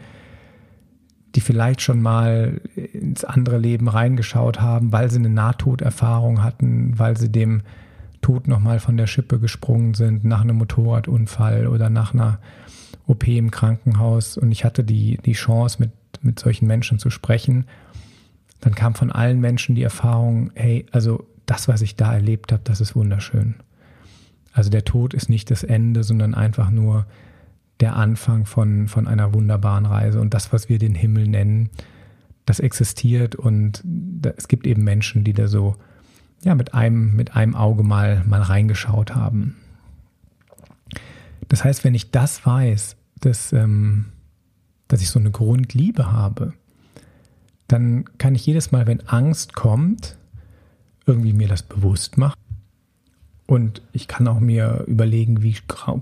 die 1.35 1.41
vielleicht 1.41 1.81
schon 1.81 2.01
mal 2.01 2.61
ins 2.93 3.25
andere 3.25 3.57
Leben 3.57 3.89
reingeschaut 3.89 4.61
haben, 4.61 4.93
weil 4.93 5.11
sie 5.11 5.19
eine 5.19 5.29
Nahtoderfahrung 5.29 6.41
hatten, 6.41 6.97
weil 6.97 7.17
sie 7.17 7.29
dem 7.29 7.61
Tod 8.21 8.47
nochmal 8.47 8.79
von 8.79 8.95
der 8.95 9.07
Schippe 9.07 9.39
gesprungen 9.39 9.93
sind 9.93 10.23
nach 10.23 10.41
einem 10.41 10.55
Motorradunfall 10.55 11.67
oder 11.67 11.89
nach 11.89 12.13
einer 12.13 12.39
OP 13.05 13.27
im 13.27 13.51
Krankenhaus. 13.51 14.37
Und 14.37 14.51
ich 14.51 14.63
hatte 14.63 14.83
die, 14.83 15.17
die 15.25 15.33
Chance, 15.33 15.77
mit, 15.79 15.91
mit 16.21 16.39
solchen 16.39 16.67
Menschen 16.67 16.99
zu 16.99 17.09
sprechen. 17.09 17.65
Dann 18.61 18.73
kam 18.73 18.95
von 18.95 19.11
allen 19.11 19.41
Menschen 19.41 19.75
die 19.75 19.83
Erfahrung, 19.83 20.51
hey, 20.55 20.85
also 20.91 21.27
das, 21.45 21.67
was 21.67 21.81
ich 21.81 21.95
da 21.95 22.13
erlebt 22.13 22.51
habe, 22.51 22.61
das 22.63 22.81
ist 22.81 22.95
wunderschön. 22.95 23.55
Also 24.53 24.69
der 24.69 24.85
Tod 24.85 25.13
ist 25.13 25.29
nicht 25.29 25.51
das 25.51 25.63
Ende, 25.63 26.03
sondern 26.03 26.33
einfach 26.33 26.69
nur 26.69 27.05
der 27.79 27.95
Anfang 27.95 28.45
von, 28.45 28.87
von 28.87 29.07
einer 29.07 29.33
wunderbaren 29.33 29.85
Reise. 29.85 30.21
Und 30.21 30.33
das, 30.33 30.53
was 30.53 30.69
wir 30.69 30.79
den 30.79 30.95
Himmel 30.95 31.27
nennen, 31.27 31.69
das 32.45 32.59
existiert 32.59 33.35
und 33.35 33.83
es 34.37 34.47
gibt 34.47 34.67
eben 34.67 34.83
Menschen, 34.83 35.23
die 35.23 35.33
da 35.33 35.47
so 35.47 35.75
ja, 36.43 36.55
mit, 36.55 36.73
einem, 36.73 37.15
mit 37.15 37.35
einem 37.35 37.55
Auge 37.55 37.83
mal, 37.83 38.23
mal 38.25 38.41
reingeschaut 38.41 39.15
haben. 39.15 39.57
Das 41.47 41.63
heißt, 41.63 41.83
wenn 41.83 41.95
ich 41.95 42.11
das 42.11 42.45
weiß, 42.45 42.95
dass, 43.19 43.51
ähm, 43.51 44.05
dass 44.87 45.01
ich 45.01 45.09
so 45.09 45.19
eine 45.19 45.31
Grundliebe 45.31 46.11
habe, 46.11 46.53
dann 47.67 48.05
kann 48.17 48.35
ich 48.35 48.45
jedes 48.45 48.71
Mal, 48.71 48.85
wenn 48.87 49.01
Angst 49.07 49.53
kommt, 49.53 50.17
irgendwie 51.05 51.33
mir 51.33 51.47
das 51.47 51.63
bewusst 51.63 52.17
machen 52.17 52.35
und 53.47 53.81
ich 53.91 54.07
kann 54.07 54.27
auch 54.27 54.39
mir 54.39 54.83
überlegen, 54.87 55.43
wie, 55.43 55.55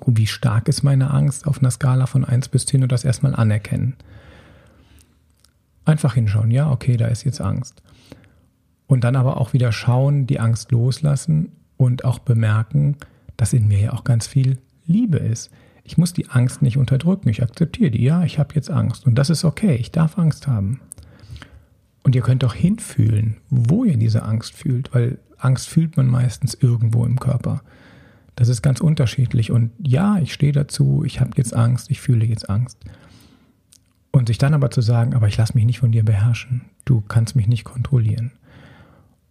wie 0.07 0.27
stark 0.27 0.69
ist 0.69 0.83
meine 0.83 1.11
Angst 1.11 1.45
auf 1.45 1.59
einer 1.59 1.71
Skala 1.71 2.05
von 2.05 2.23
1 2.23 2.47
bis 2.49 2.65
10 2.65 2.83
und 2.83 2.91
das 2.91 3.03
erstmal 3.03 3.35
anerkennen. 3.35 3.95
Einfach 5.85 6.13
hinschauen, 6.13 6.51
ja, 6.51 6.71
okay, 6.71 6.95
da 6.95 7.07
ist 7.07 7.25
jetzt 7.25 7.41
Angst. 7.41 7.83
Und 8.87 9.03
dann 9.03 9.17
aber 9.17 9.37
auch 9.37 9.51
wieder 9.51 9.73
schauen, 9.73 10.25
die 10.25 10.39
Angst 10.39 10.71
loslassen 10.71 11.51
und 11.75 12.05
auch 12.05 12.19
bemerken, 12.19 12.95
dass 13.35 13.51
in 13.51 13.67
mir 13.67 13.79
ja 13.79 13.93
auch 13.93 14.05
ganz 14.05 14.25
viel 14.25 14.59
Liebe 14.85 15.17
ist. 15.17 15.51
Ich 15.83 15.97
muss 15.97 16.13
die 16.13 16.29
Angst 16.29 16.61
nicht 16.61 16.77
unterdrücken, 16.77 17.27
ich 17.27 17.43
akzeptiere 17.43 17.91
die. 17.91 18.03
Ja, 18.03 18.23
ich 18.23 18.39
habe 18.39 18.55
jetzt 18.55 18.69
Angst 18.69 19.05
und 19.05 19.15
das 19.15 19.29
ist 19.29 19.43
okay, 19.43 19.75
ich 19.75 19.91
darf 19.91 20.17
Angst 20.17 20.47
haben. 20.47 20.79
Und 22.03 22.15
ihr 22.15 22.21
könnt 22.21 22.43
auch 22.43 22.53
hinfühlen, 22.53 23.37
wo 23.49 23.85
ihr 23.85 23.97
diese 23.97 24.23
Angst 24.23 24.53
fühlt, 24.53 24.93
weil 24.93 25.19
Angst 25.37 25.69
fühlt 25.69 25.97
man 25.97 26.07
meistens 26.07 26.53
irgendwo 26.53 27.05
im 27.05 27.19
Körper. 27.19 27.63
Das 28.35 28.49
ist 28.49 28.61
ganz 28.61 28.81
unterschiedlich. 28.81 29.51
Und 29.51 29.71
ja, 29.79 30.17
ich 30.19 30.33
stehe 30.33 30.51
dazu, 30.51 31.03
ich 31.05 31.19
habe 31.19 31.31
jetzt 31.35 31.55
Angst, 31.55 31.89
ich 31.91 32.01
fühle 32.01 32.25
jetzt 32.25 32.49
Angst. 32.49 32.77
Und 34.11 34.27
sich 34.27 34.37
dann 34.37 34.53
aber 34.53 34.69
zu 34.69 34.81
sagen, 34.81 35.13
aber 35.13 35.27
ich 35.27 35.37
lasse 35.37 35.55
mich 35.55 35.65
nicht 35.65 35.79
von 35.79 35.91
dir 35.91 36.03
beherrschen, 36.03 36.61
du 36.85 37.01
kannst 37.01 37.35
mich 37.35 37.47
nicht 37.47 37.63
kontrollieren. 37.63 38.31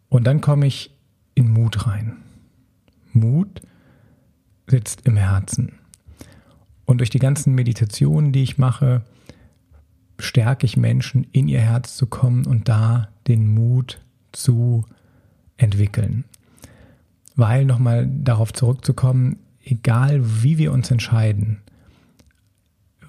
Und 0.09 0.27
dann 0.27 0.41
komme 0.41 0.67
ich 0.67 0.95
in 1.35 1.51
Mut 1.53 1.87
rein. 1.87 2.17
Mut 3.13 3.63
sitzt 4.67 5.07
im 5.07 5.17
Herzen. 5.17 5.73
Und 6.85 6.99
durch 6.99 7.11
die 7.11 7.19
ganzen 7.19 7.55
Meditationen, 7.55 8.33
die 8.33 8.43
ich 8.43 8.59
mache, 8.59 9.03
stärke 10.19 10.67
ich 10.67 10.77
Menschen, 10.77 11.27
in 11.33 11.49
ihr 11.49 11.61
Herz 11.61 11.97
zu 11.97 12.07
kommen 12.07 12.47
und 12.47 12.69
da 12.69 13.09
den 13.27 13.53
Mut 13.53 14.01
zu 14.33 14.85
entwickeln. 15.57 16.25
Weil 17.37 17.65
nochmal 17.65 18.09
darauf 18.09 18.53
zurückzukommen, 18.53 19.39
egal 19.65 20.21
wie 20.43 20.59
wir 20.59 20.73
uns 20.73 20.91
entscheiden, 20.91 21.61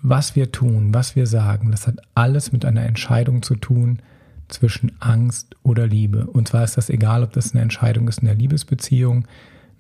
was 0.02 0.36
wir 0.36 0.52
tun, 0.52 0.94
was 0.94 1.16
wir 1.16 1.28
sagen, 1.28 1.72
das 1.72 1.88
hat 1.88 2.00
alles 2.14 2.52
mit 2.52 2.66
einer 2.66 2.84
Entscheidung 2.86 3.42
zu 3.42 3.56
tun 3.56 4.00
zwischen 4.50 4.92
Angst 5.00 5.56
oder 5.64 5.88
Liebe. 5.88 6.28
Und 6.28 6.50
zwar 6.50 6.64
ist 6.64 6.78
das 6.78 6.90
egal, 6.90 7.24
ob 7.24 7.34
das 7.34 7.54
eine 7.54 7.62
Entscheidung 7.62 8.08
ist 8.08 8.20
in 8.20 8.26
der 8.26 8.36
Liebesbeziehung, 8.36 9.26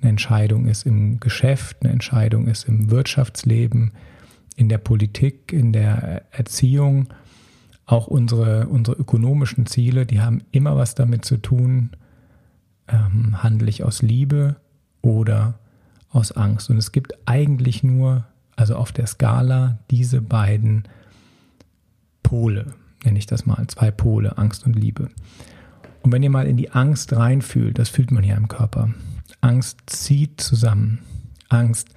eine 0.02 0.10
Entscheidung 0.10 0.66
ist 0.66 0.86
im 0.86 1.20
Geschäft, 1.20 1.78
eine 1.82 1.92
Entscheidung 1.92 2.48
ist 2.48 2.68
im 2.68 2.90
Wirtschaftsleben, 2.90 3.92
in 4.56 4.70
der 4.70 4.78
Politik, 4.78 5.52
in 5.52 5.74
der 5.74 6.24
Erziehung 6.32 7.08
auch 7.86 8.08
unsere, 8.08 8.68
unsere 8.68 8.98
ökonomischen 8.98 9.66
Ziele, 9.66 10.06
die 10.06 10.22
haben 10.22 10.42
immer 10.52 10.78
was 10.78 10.96
damit 10.96 11.26
zu 11.26 11.38
tun, 11.38 11.92
ähm, 12.88 13.44
handle 13.44 13.70
ich 13.70 13.84
aus 13.84 14.02
Liebe 14.02 14.56
oder 15.02 15.60
aus 16.10 16.32
Angst. 16.32 16.70
Und 16.70 16.78
es 16.78 16.92
gibt 16.92 17.14
eigentlich 17.26 17.84
nur, 17.84 18.26
also 18.56 18.76
auf 18.76 18.92
der 18.92 19.08
Skala, 19.08 19.80
diese 19.92 20.22
beiden 20.22 20.84
Pole, 22.22 22.74
nenne 23.04 23.18
ich 23.18 23.26
das 23.26 23.46
mal, 23.46 23.68
zwei 23.68 23.92
Pole, 23.92 24.38
Angst 24.38 24.66
und 24.66 24.76
Liebe. 24.76 25.10
Und 26.04 26.12
wenn 26.12 26.24
ihr 26.24 26.30
mal 26.30 26.48
in 26.48 26.58
die 26.58 26.72
Angst 26.72 27.14
reinfühlt, 27.14 27.80
das 27.80 27.90
fühlt 27.90 28.12
man 28.12 28.24
ja 28.24 28.36
im 28.36 28.48
Körper. 28.48 28.94
Angst 29.42 29.82
zieht 29.88 30.40
zusammen. 30.40 31.00
Angst 31.50 31.90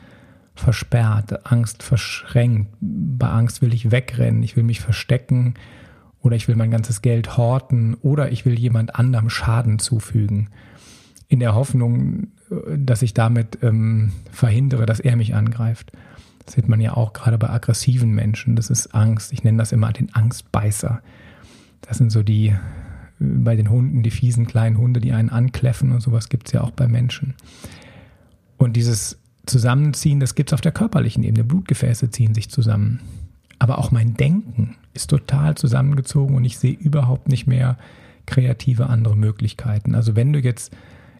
versperrt, 0.61 1.47
Angst 1.51 1.83
verschränkt. 1.83 2.75
Bei 2.81 3.29
Angst 3.29 3.63
will 3.63 3.75
ich 3.75 3.91
wegrennen, 3.91 4.43
ich 4.43 4.57
will 4.57 4.65
mich 4.65 4.81
verstecken 4.81 5.55
oder 6.21 6.37
ich 6.37 6.49
will 6.49 6.57
mein 6.57 6.71
ganzes 6.71 7.03
Geld 7.03 7.37
horten 7.37 7.95
oder 7.95 8.33
ich 8.33 8.45
will 8.45 8.59
jemand 8.59 8.97
anderem 8.97 9.31
Schaden 9.31 9.79
zufügen. 9.79 10.49
In 11.29 11.41
der 11.41 11.55
Hoffnung, 11.55 12.29
dass 12.77 13.03
ich 13.03 13.15
damit 13.15 13.59
ähm, 13.63 14.13
verhindere, 14.31 14.87
dass 14.87 15.01
er 15.01 15.17
mich 15.17 15.35
angreift. 15.35 15.93
Das 16.45 16.55
sieht 16.55 16.69
man 16.69 16.81
ja 16.81 16.97
auch 16.97 17.13
gerade 17.13 17.39
bei 17.39 17.51
aggressiven 17.51 18.13
Menschen. 18.13 18.55
Das 18.55 18.71
ist 18.71 18.95
Angst. 18.95 19.33
Ich 19.33 19.43
nenne 19.43 19.59
das 19.59 19.73
immer 19.73 19.93
den 19.93 20.15
Angstbeißer. 20.15 21.03
Das 21.83 21.99
sind 21.99 22.11
so 22.11 22.23
die, 22.23 22.55
bei 23.19 23.57
den 23.57 23.71
Hunden, 23.71 24.03
die 24.03 24.11
fiesen 24.11 24.47
kleinen 24.47 24.79
Hunde, 24.79 25.01
die 25.01 25.13
einen 25.13 25.31
ankläffen 25.31 25.93
und 25.93 26.01
sowas 26.01 26.29
gibt 26.29 26.49
es 26.49 26.53
ja 26.53 26.61
auch 26.61 26.71
bei 26.71 26.87
Menschen. 26.87 27.35
Und 28.57 28.75
dieses 28.75 29.19
Zusammenziehen, 29.47 30.21
das 30.21 30.35
gibt 30.35 30.50
es 30.50 30.55
auf 30.55 30.61
der 30.61 30.73
körperlichen 30.73 31.23
Ebene. 31.23 31.45
Blutgefäße 31.45 32.11
ziehen 32.11 32.35
sich 32.35 32.50
zusammen. 32.50 33.00
Aber 33.59 33.79
auch 33.79 33.91
mein 33.91 34.15
Denken 34.15 34.76
ist 34.93 35.09
total 35.09 35.55
zusammengezogen 35.57 36.37
und 36.37 36.45
ich 36.45 36.59
sehe 36.59 36.75
überhaupt 36.75 37.29
nicht 37.29 37.47
mehr 37.47 37.79
kreative 38.26 38.88
andere 38.88 39.17
Möglichkeiten. 39.17 39.95
Also 39.95 40.17
wenn 40.17 40.33
du 40.33 40.41
jetzt 40.41 40.76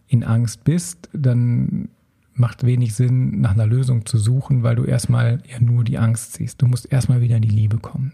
in 0.07 0.23
Angst 0.23 0.63
bist, 0.63 1.09
dann 1.13 1.89
macht 2.33 2.65
wenig 2.65 2.93
Sinn, 2.93 3.41
nach 3.41 3.53
einer 3.53 3.65
Lösung 3.65 4.05
zu 4.05 4.17
suchen, 4.17 4.61
weil 4.61 4.75
du 4.75 4.83
erstmal 4.83 5.41
ja 5.49 5.59
nur 5.59 5.83
die 5.83 5.97
Angst 5.97 6.33
siehst. 6.33 6.61
Du 6.61 6.67
musst 6.67 6.91
erstmal 6.91 7.21
wieder 7.21 7.37
in 7.37 7.41
die 7.41 7.49
Liebe 7.49 7.77
kommen. 7.77 8.13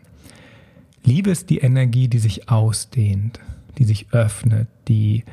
Liebe 1.04 1.32
ist 1.32 1.50
die 1.50 1.58
Energie, 1.58 2.08
die 2.08 2.20
sich 2.20 2.50
ausdehnt, 2.50 3.40
die 3.78 3.84
sich 3.84 4.08
öffnet, 4.14 4.70
die, 4.88 5.26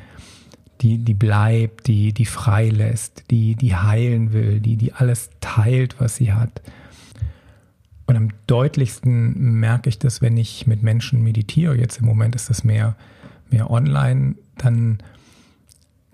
die, 0.81 0.97
die 0.97 1.13
bleibt, 1.13 1.87
die, 1.87 2.13
die 2.13 2.25
frei 2.25 2.69
lässt, 2.69 3.29
die, 3.29 3.55
die 3.55 3.75
heilen 3.75 4.33
will, 4.33 4.59
die, 4.59 4.77
die 4.77 4.93
alles 4.93 5.29
teilt, 5.39 5.99
was 5.99 6.15
sie 6.15 6.33
hat. 6.33 6.61
Und 8.07 8.15
am 8.17 8.29
deutlichsten 8.47 9.59
merke 9.59 9.89
ich 9.89 9.99
das, 9.99 10.21
wenn 10.21 10.37
ich 10.37 10.67
mit 10.67 10.83
Menschen 10.83 11.23
meditiere. 11.23 11.75
Jetzt 11.75 11.99
im 11.99 12.05
Moment 12.05 12.35
ist 12.35 12.49
das 12.49 12.63
mehr, 12.63 12.95
mehr 13.49 13.69
online, 13.69 14.35
dann 14.57 14.97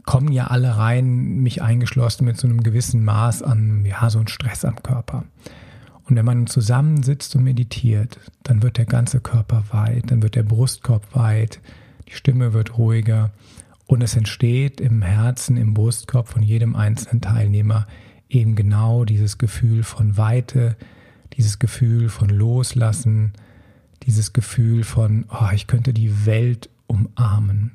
kommen 0.03 0.31
ja 0.31 0.47
alle 0.47 0.77
rein, 0.77 1.41
mich 1.41 1.61
eingeschlossen, 1.61 2.25
mit 2.25 2.37
so 2.37 2.47
einem 2.47 2.61
gewissen 2.61 3.03
Maß 3.03 3.43
an, 3.43 3.85
ja, 3.85 4.09
so 4.09 4.19
ein 4.19 4.27
Stress 4.27 4.63
am 4.63 4.81
Körper. 4.83 5.25
Und 6.05 6.15
wenn 6.15 6.25
man 6.25 6.47
zusammensitzt 6.47 7.35
und 7.35 7.43
meditiert, 7.43 8.19
dann 8.43 8.63
wird 8.63 8.77
der 8.77 8.85
ganze 8.85 9.19
Körper 9.19 9.63
weit, 9.71 10.11
dann 10.11 10.21
wird 10.21 10.35
der 10.35 10.43
Brustkorb 10.43 11.03
weit, 11.13 11.59
die 12.07 12.13
Stimme 12.13 12.53
wird 12.53 12.77
ruhiger 12.77 13.31
und 13.87 14.01
es 14.01 14.15
entsteht 14.15 14.81
im 14.81 15.01
Herzen, 15.01 15.57
im 15.57 15.73
Brustkorb 15.73 16.27
von 16.27 16.43
jedem 16.43 16.75
einzelnen 16.75 17.21
Teilnehmer 17.21 17.87
eben 18.29 18.55
genau 18.55 19.05
dieses 19.05 19.37
Gefühl 19.37 19.83
von 19.83 20.17
Weite, 20.17 20.75
dieses 21.33 21.57
Gefühl 21.59 22.09
von 22.09 22.29
Loslassen, 22.29 23.33
dieses 24.03 24.33
Gefühl 24.33 24.83
von, 24.83 25.25
oh, 25.29 25.49
ich 25.53 25.67
könnte 25.67 25.93
die 25.93 26.25
Welt 26.25 26.69
umarmen. 26.87 27.71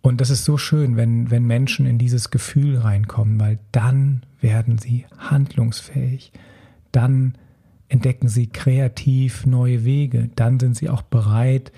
Und 0.00 0.20
das 0.20 0.30
ist 0.30 0.44
so 0.44 0.58
schön, 0.58 0.96
wenn, 0.96 1.30
wenn 1.30 1.44
Menschen 1.44 1.86
in 1.86 1.98
dieses 1.98 2.30
Gefühl 2.30 2.78
reinkommen, 2.78 3.38
weil 3.38 3.60
dann 3.70 4.22
werden 4.40 4.78
sie 4.78 5.06
handlungsfähig. 5.16 6.32
Dann 6.90 7.34
entdecken 7.88 8.26
sie 8.26 8.48
kreativ 8.48 9.46
neue 9.46 9.84
Wege. 9.84 10.30
Dann 10.34 10.58
sind 10.58 10.76
sie 10.76 10.88
auch 10.88 11.02
bereit, 11.02 11.70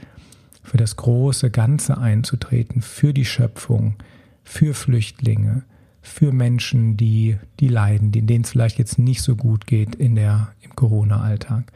für 0.65 0.79
das 0.79 0.97
große 0.97 1.51
Ganze 1.51 1.99
einzutreten, 1.99 2.83
für 2.83 3.13
die 3.13 3.27
Schöpfung, 3.27 3.95
für 4.43 4.75
Flüchtlinge, 4.75 5.63
für 6.01 6.33
Menschen, 6.33 6.97
die, 6.97 7.37
die 7.61 7.69
leiden, 7.69 8.11
denen 8.11 8.43
es 8.43 8.51
vielleicht 8.51 8.79
jetzt 8.79 8.99
nicht 8.99 9.23
so 9.23 9.37
gut 9.37 9.67
geht 9.67 9.95
in 9.95 10.17
der, 10.17 10.53
im 10.63 10.75
Corona-Alltag. 10.75 11.71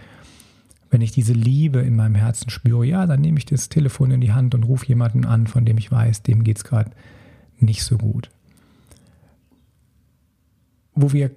Wenn 0.91 1.03
ich 1.03 1.13
diese 1.13 1.35
Liebe 1.35 1.81
in 1.81 1.97
meinem 1.97 2.15
Herzen 2.15 2.51
spüre, 2.51 2.85
ja, 2.85 3.07
dann 3.07 3.21
nehme 3.21 3.39
ich 3.39 3.45
das 3.45 3.69
Telefon 3.69 4.11
in 4.11 4.23
die 4.23 4.33
Hand 4.33 4.55
und 4.55 4.65
rufe 4.65 4.87
jemanden 4.87 5.27
an, 5.27 5.47
von 5.47 5.65
dem 5.67 5.77
ich 5.77 5.93
weiß, 5.93 6.23
dem 6.23 6.43
geht 6.43 6.57
es 6.57 6.65
gerade 6.65 6.91
nicht 7.59 7.85
so 7.85 7.99
gut. 7.99 8.31
Wo 10.95 11.13
wir 11.13 11.31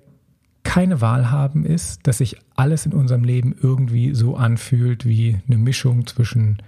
keine 0.63 1.01
Wahl 1.01 1.31
haben, 1.31 1.65
ist, 1.65 2.07
dass 2.07 2.19
sich 2.19 2.37
alles 2.55 2.85
in 2.85 2.93
unserem 2.93 3.25
Leben 3.25 3.53
irgendwie 3.61 4.13
so 4.13 4.37
anfühlt 4.37 5.05
wie 5.05 5.37
eine 5.47 5.57
Mischung 5.57 6.07
zwischen 6.07 6.61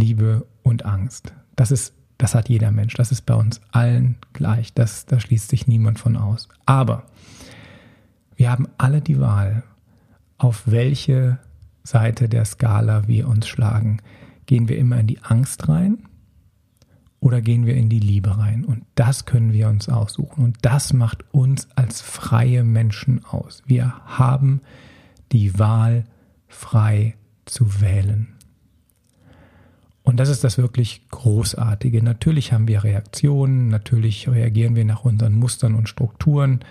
Liebe 0.00 0.46
und 0.62 0.84
Angst. 0.84 1.34
Das 1.56 1.70
ist, 1.70 1.94
das 2.18 2.34
hat 2.34 2.48
jeder 2.48 2.70
Mensch. 2.70 2.94
Das 2.94 3.12
ist 3.12 3.26
bei 3.26 3.34
uns 3.34 3.60
allen 3.70 4.16
gleich. 4.32 4.72
Das, 4.72 5.06
da 5.06 5.20
schließt 5.20 5.48
sich 5.48 5.66
niemand 5.66 5.98
von 5.98 6.16
aus. 6.16 6.48
Aber 6.66 7.04
wir 8.36 8.50
haben 8.50 8.68
alle 8.78 9.02
die 9.02 9.20
Wahl, 9.20 9.62
auf 10.38 10.62
welche 10.64 11.38
Seite 11.82 12.28
der 12.28 12.44
Skala 12.44 13.06
wir 13.06 13.28
uns 13.28 13.46
schlagen. 13.46 14.00
Gehen 14.46 14.68
wir 14.68 14.78
immer 14.78 14.98
in 14.98 15.06
die 15.06 15.22
Angst 15.22 15.68
rein 15.68 15.98
oder 17.20 17.42
gehen 17.42 17.66
wir 17.66 17.74
in 17.74 17.90
die 17.90 18.00
Liebe 18.00 18.38
rein? 18.38 18.64
Und 18.64 18.84
das 18.94 19.26
können 19.26 19.52
wir 19.52 19.68
uns 19.68 19.88
aussuchen. 19.88 20.42
Und 20.42 20.56
das 20.62 20.92
macht 20.92 21.24
uns 21.32 21.68
als 21.76 22.00
freie 22.00 22.64
Menschen 22.64 23.24
aus. 23.24 23.62
Wir 23.66 23.94
haben 24.06 24.62
die 25.32 25.58
Wahl, 25.58 26.04
frei 26.48 27.14
zu 27.44 27.80
wählen. 27.80 28.28
Und 30.10 30.16
das 30.16 30.28
ist 30.28 30.42
das 30.42 30.58
wirklich 30.58 31.08
Großartige. 31.10 32.02
Natürlich 32.02 32.52
haben 32.52 32.66
wir 32.66 32.82
Reaktionen, 32.82 33.68
natürlich 33.68 34.28
reagieren 34.28 34.74
wir 34.74 34.84
nach 34.84 35.04
unseren 35.04 35.34
Mustern 35.34 35.76
und 35.76 35.88
Strukturen, 35.88 36.64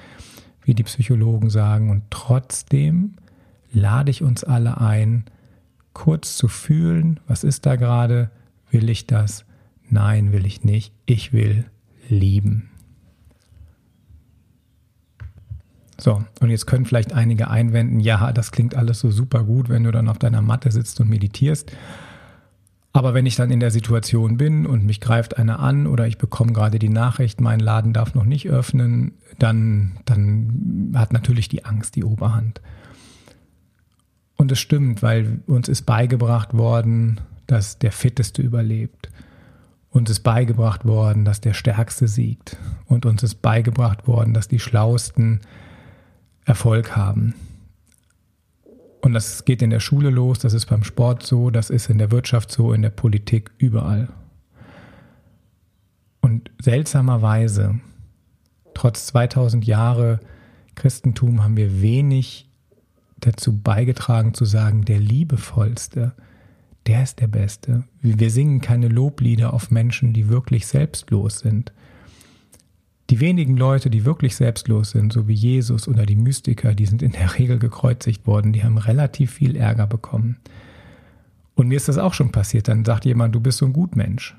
wie 0.62 0.74
die 0.74 0.84
Psychologen 0.84 1.50
sagen. 1.50 1.90
Und 1.90 2.04
trotzdem 2.10 3.14
lade 3.72 4.12
ich 4.12 4.24
uns 4.24 4.44
alle 4.44 4.82
ein, 4.82 5.24
kurz 5.94 6.36
zu 6.36 6.50
fühlen, 6.50 7.22
was 7.28 7.46
ist 7.46 7.66
da 7.66 7.78
gerade, 7.78 8.30
will 8.72 8.90
ich 8.90 9.08
das? 9.08 9.46
Nein, 9.90 10.34
will 10.34 10.46
ich 10.46 10.66
nicht. 10.66 10.94
Ich 11.06 11.32
will 11.32 11.64
lieben. 12.10 12.70
So, 15.98 16.26
und 16.42 16.50
jetzt 16.50 16.68
können 16.68 16.86
vielleicht 16.86 17.14
einige 17.14 17.50
einwenden, 17.50 18.02
ja, 18.02 18.34
das 18.34 18.52
klingt 18.52 18.76
alles 18.76 19.00
so 19.00 19.10
super 19.12 19.46
gut, 19.46 19.70
wenn 19.70 19.86
du 19.86 19.92
dann 19.92 20.10
auf 20.10 20.20
deiner 20.20 20.42
Matte 20.42 20.74
sitzt 20.74 21.00
und 21.00 21.08
meditierst. 21.08 21.72
Aber 22.92 23.14
wenn 23.14 23.26
ich 23.26 23.36
dann 23.36 23.52
in 23.52 23.60
der 23.60 23.72
Situation 23.72 24.38
bin 24.38 24.66
und 24.66 24.84
mich 24.84 25.00
greift 25.00 25.38
einer 25.38 25.60
an 25.60 25.86
oder 25.86 26.08
ich 26.08 26.18
bekomme 26.18 26.54
gerade 26.54 26.80
die 26.80 26.90
Nachricht, 26.90 27.40
mein 27.40 27.60
Laden 27.60 27.94
darf 27.94 28.16
noch 28.16 28.24
nicht 28.24 28.50
öffnen, 28.50 29.14
dann, 29.38 30.00
dann 30.06 30.94
hat 30.96 31.14
natürlich 31.14 31.50
die 31.50 31.66
Angst 31.66 31.96
die 31.96 32.04
Oberhand. 32.04 32.62
Und 34.38 34.52
es 34.52 34.60
stimmt, 34.60 35.04
weil 35.04 35.42
uns 35.46 35.68
ist 35.68 35.86
beigebracht 35.86 36.56
worden, 36.56 37.22
dass 37.46 37.78
der 37.78 37.92
Fitteste 37.92 38.42
überlebt. 38.42 39.10
Uns 39.92 40.10
ist 40.10 40.22
beigebracht 40.22 40.86
worden, 40.86 41.26
dass 41.26 41.42
der 41.42 41.54
Stärkste 41.54 42.08
siegt. 42.08 42.58
Und 42.86 43.06
uns 43.06 43.22
ist 43.22 43.42
beigebracht 43.42 44.08
worden, 44.08 44.34
dass 44.34 44.48
die 44.48 44.60
Schlausten 44.60 45.42
Erfolg 46.46 46.96
haben. 46.96 47.36
Und 49.02 49.14
das 49.14 49.46
geht 49.46 49.62
in 49.62 49.70
der 49.70 49.80
Schule 49.80 50.10
los, 50.10 50.40
das 50.40 50.54
ist 50.54 50.66
beim 50.66 50.84
Sport 50.84 51.26
so, 51.26 51.50
das 51.50 51.70
ist 51.70 51.90
in 51.90 51.98
der 51.98 52.12
Wirtschaft 52.12 52.52
so, 52.52 52.74
in 52.74 52.82
der 52.82 52.90
Politik, 52.90 53.52
überall. 53.58 54.10
Und 56.22 56.52
seltsamerweise, 56.62 57.80
trotz 58.74 59.08
2000 59.08 59.66
Jahre 59.66 60.20
Christentum, 60.76 61.44
haben 61.44 61.58
wir 61.58 61.82
wenig 61.82 62.50
dazu 63.20 63.58
beigetragen 63.58 64.34
zu 64.34 64.46
sagen, 64.46 64.84
der 64.86 65.00
liebevollste, 65.00 66.14
der 66.88 67.04
ist 67.04 67.20
der 67.20 67.28
Beste. 67.28 67.84
Wir 68.02 68.32
singen 68.32 68.62
keine 68.62 68.88
Loblieder 68.88 69.54
auf 69.54 69.72
Menschen, 69.72 70.14
die 70.14 70.30
wirklich 70.30 70.68
selbstlos 70.68 71.40
sind. 71.40 71.72
Die 73.10 73.20
wenigen 73.20 73.58
Leute, 73.58 73.90
die 73.90 74.06
wirklich 74.06 74.36
selbstlos 74.36 74.92
sind, 74.92 75.12
so 75.12 75.28
wie 75.28 75.34
Jesus 75.34 75.88
oder 75.88 76.06
die 76.06 76.16
Mystiker, 76.16 76.76
die 76.76 76.86
sind 76.86 77.02
in 77.02 77.12
der 77.12 77.38
Regel 77.40 77.58
gekreuzigt 77.58 78.28
worden, 78.28 78.54
die 78.54 78.64
haben 78.64 78.78
relativ 78.78 79.32
viel 79.32 79.56
Ärger 79.56 79.88
bekommen. 79.88 80.38
Und 81.56 81.68
mir 81.68 81.76
ist 81.76 81.88
das 81.88 81.98
auch 81.98 82.14
schon 82.14 82.32
passiert, 82.32 82.68
dann 82.68 82.86
sagt 82.86 83.06
jemand, 83.06 83.34
du 83.34 83.40
bist 83.40 83.58
so 83.58 83.66
ein 83.66 83.74
Gutmensch. 83.74 84.36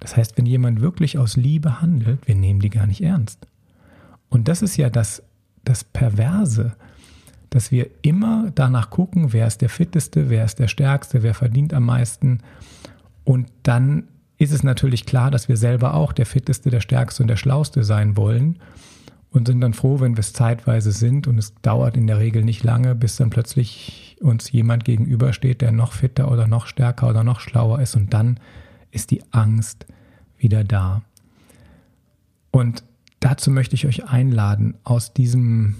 Das 0.00 0.16
heißt, 0.16 0.36
wenn 0.38 0.46
jemand 0.46 0.80
wirklich 0.80 1.18
aus 1.18 1.36
Liebe 1.36 1.80
handelt, 1.80 2.26
wir 2.26 2.34
nehmen 2.34 2.60
die 2.60 2.70
gar 2.70 2.86
nicht 2.86 3.02
ernst. 3.02 3.46
Und 4.28 4.48
das 4.48 4.62
ist 4.62 4.76
ja 4.76 4.90
das, 4.90 5.22
das 5.64 5.84
Perverse 5.84 6.74
dass 7.50 7.72
wir 7.72 7.90
immer 8.02 8.52
danach 8.54 8.90
gucken, 8.90 9.32
wer 9.32 9.46
ist 9.46 9.60
der 9.60 9.68
Fitteste, 9.68 10.30
wer 10.30 10.44
ist 10.44 10.60
der 10.60 10.68
Stärkste, 10.68 11.22
wer 11.22 11.34
verdient 11.34 11.74
am 11.74 11.84
meisten. 11.84 12.38
Und 13.24 13.48
dann 13.64 14.04
ist 14.40 14.52
es 14.52 14.62
natürlich 14.62 15.04
klar, 15.04 15.30
dass 15.30 15.48
wir 15.48 15.58
selber 15.58 15.92
auch 15.92 16.14
der 16.14 16.24
Fitteste, 16.24 16.70
der 16.70 16.80
Stärkste 16.80 17.22
und 17.22 17.28
der 17.28 17.36
Schlauste 17.36 17.84
sein 17.84 18.16
wollen 18.16 18.58
und 19.30 19.46
sind 19.46 19.60
dann 19.60 19.74
froh, 19.74 20.00
wenn 20.00 20.16
wir 20.16 20.20
es 20.20 20.32
zeitweise 20.32 20.92
sind. 20.92 21.26
Und 21.26 21.36
es 21.36 21.52
dauert 21.60 21.94
in 21.94 22.06
der 22.06 22.18
Regel 22.18 22.42
nicht 22.42 22.64
lange, 22.64 22.94
bis 22.94 23.16
dann 23.16 23.28
plötzlich 23.28 24.16
uns 24.18 24.50
jemand 24.50 24.86
gegenübersteht, 24.86 25.60
der 25.60 25.72
noch 25.72 25.92
fitter 25.92 26.32
oder 26.32 26.46
noch 26.46 26.66
stärker 26.66 27.10
oder 27.10 27.22
noch 27.22 27.40
schlauer 27.40 27.82
ist. 27.82 27.96
Und 27.96 28.14
dann 28.14 28.40
ist 28.90 29.10
die 29.10 29.22
Angst 29.30 29.84
wieder 30.38 30.64
da. 30.64 31.02
Und 32.50 32.82
dazu 33.20 33.50
möchte 33.50 33.74
ich 33.74 33.86
euch 33.86 34.08
einladen, 34.08 34.78
aus 34.84 35.12
diesem 35.12 35.76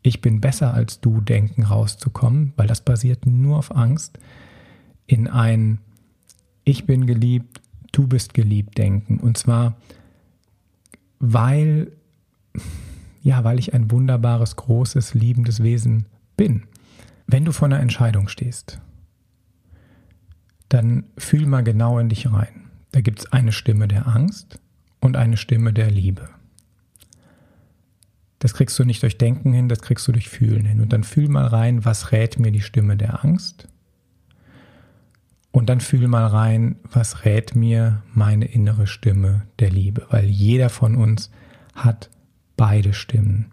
Ich 0.00 0.22
bin 0.22 0.40
besser 0.40 0.72
als 0.72 1.02
du 1.02 1.20
Denken 1.20 1.64
rauszukommen, 1.64 2.54
weil 2.56 2.68
das 2.68 2.80
basiert 2.80 3.26
nur 3.26 3.58
auf 3.58 3.76
Angst, 3.76 4.18
in 5.06 5.28
ein 5.28 5.76
Ich 6.64 6.86
bin 6.86 7.06
geliebt, 7.06 7.60
du 7.92 8.06
bist 8.06 8.34
geliebt 8.34 8.78
Denken. 8.78 9.18
Und 9.18 9.36
zwar, 9.38 9.76
weil, 11.18 11.92
ja, 13.22 13.44
weil 13.44 13.58
ich 13.58 13.74
ein 13.74 13.90
wunderbares, 13.90 14.56
großes, 14.56 15.14
liebendes 15.14 15.62
Wesen 15.62 16.06
bin. 16.36 16.64
Wenn 17.26 17.44
du 17.44 17.52
vor 17.52 17.66
einer 17.66 17.80
Entscheidung 17.80 18.28
stehst, 18.28 18.80
dann 20.68 21.04
fühl 21.16 21.46
mal 21.46 21.62
genau 21.62 21.98
in 21.98 22.08
dich 22.08 22.32
rein. 22.32 22.70
Da 22.92 23.00
gibt 23.00 23.20
es 23.20 23.32
eine 23.32 23.52
Stimme 23.52 23.88
der 23.88 24.06
Angst 24.06 24.58
und 25.00 25.16
eine 25.16 25.36
Stimme 25.36 25.72
der 25.72 25.90
Liebe. 25.90 26.28
Das 28.38 28.54
kriegst 28.54 28.78
du 28.78 28.84
nicht 28.84 29.02
durch 29.02 29.18
Denken 29.18 29.52
hin, 29.52 29.68
das 29.68 29.82
kriegst 29.82 30.08
du 30.08 30.12
durch 30.12 30.28
Fühlen 30.28 30.64
hin. 30.64 30.80
Und 30.80 30.92
dann 30.92 31.04
fühl 31.04 31.28
mal 31.28 31.46
rein, 31.46 31.84
was 31.84 32.10
rät 32.10 32.38
mir 32.38 32.50
die 32.50 32.60
Stimme 32.60 32.96
der 32.96 33.24
Angst? 33.24 33.68
Und 35.52 35.68
dann 35.68 35.80
fühl 35.80 36.08
mal 36.08 36.26
rein, 36.26 36.76
was 36.90 37.24
rät 37.24 37.54
mir 37.54 38.02
meine 38.14 38.46
innere 38.46 38.86
Stimme 38.86 39.42
der 39.58 39.70
Liebe? 39.70 40.06
Weil 40.08 40.24
jeder 40.24 40.70
von 40.70 40.96
uns 40.96 41.30
hat 41.74 42.10
beide 42.56 42.94
Stimmen. 42.94 43.52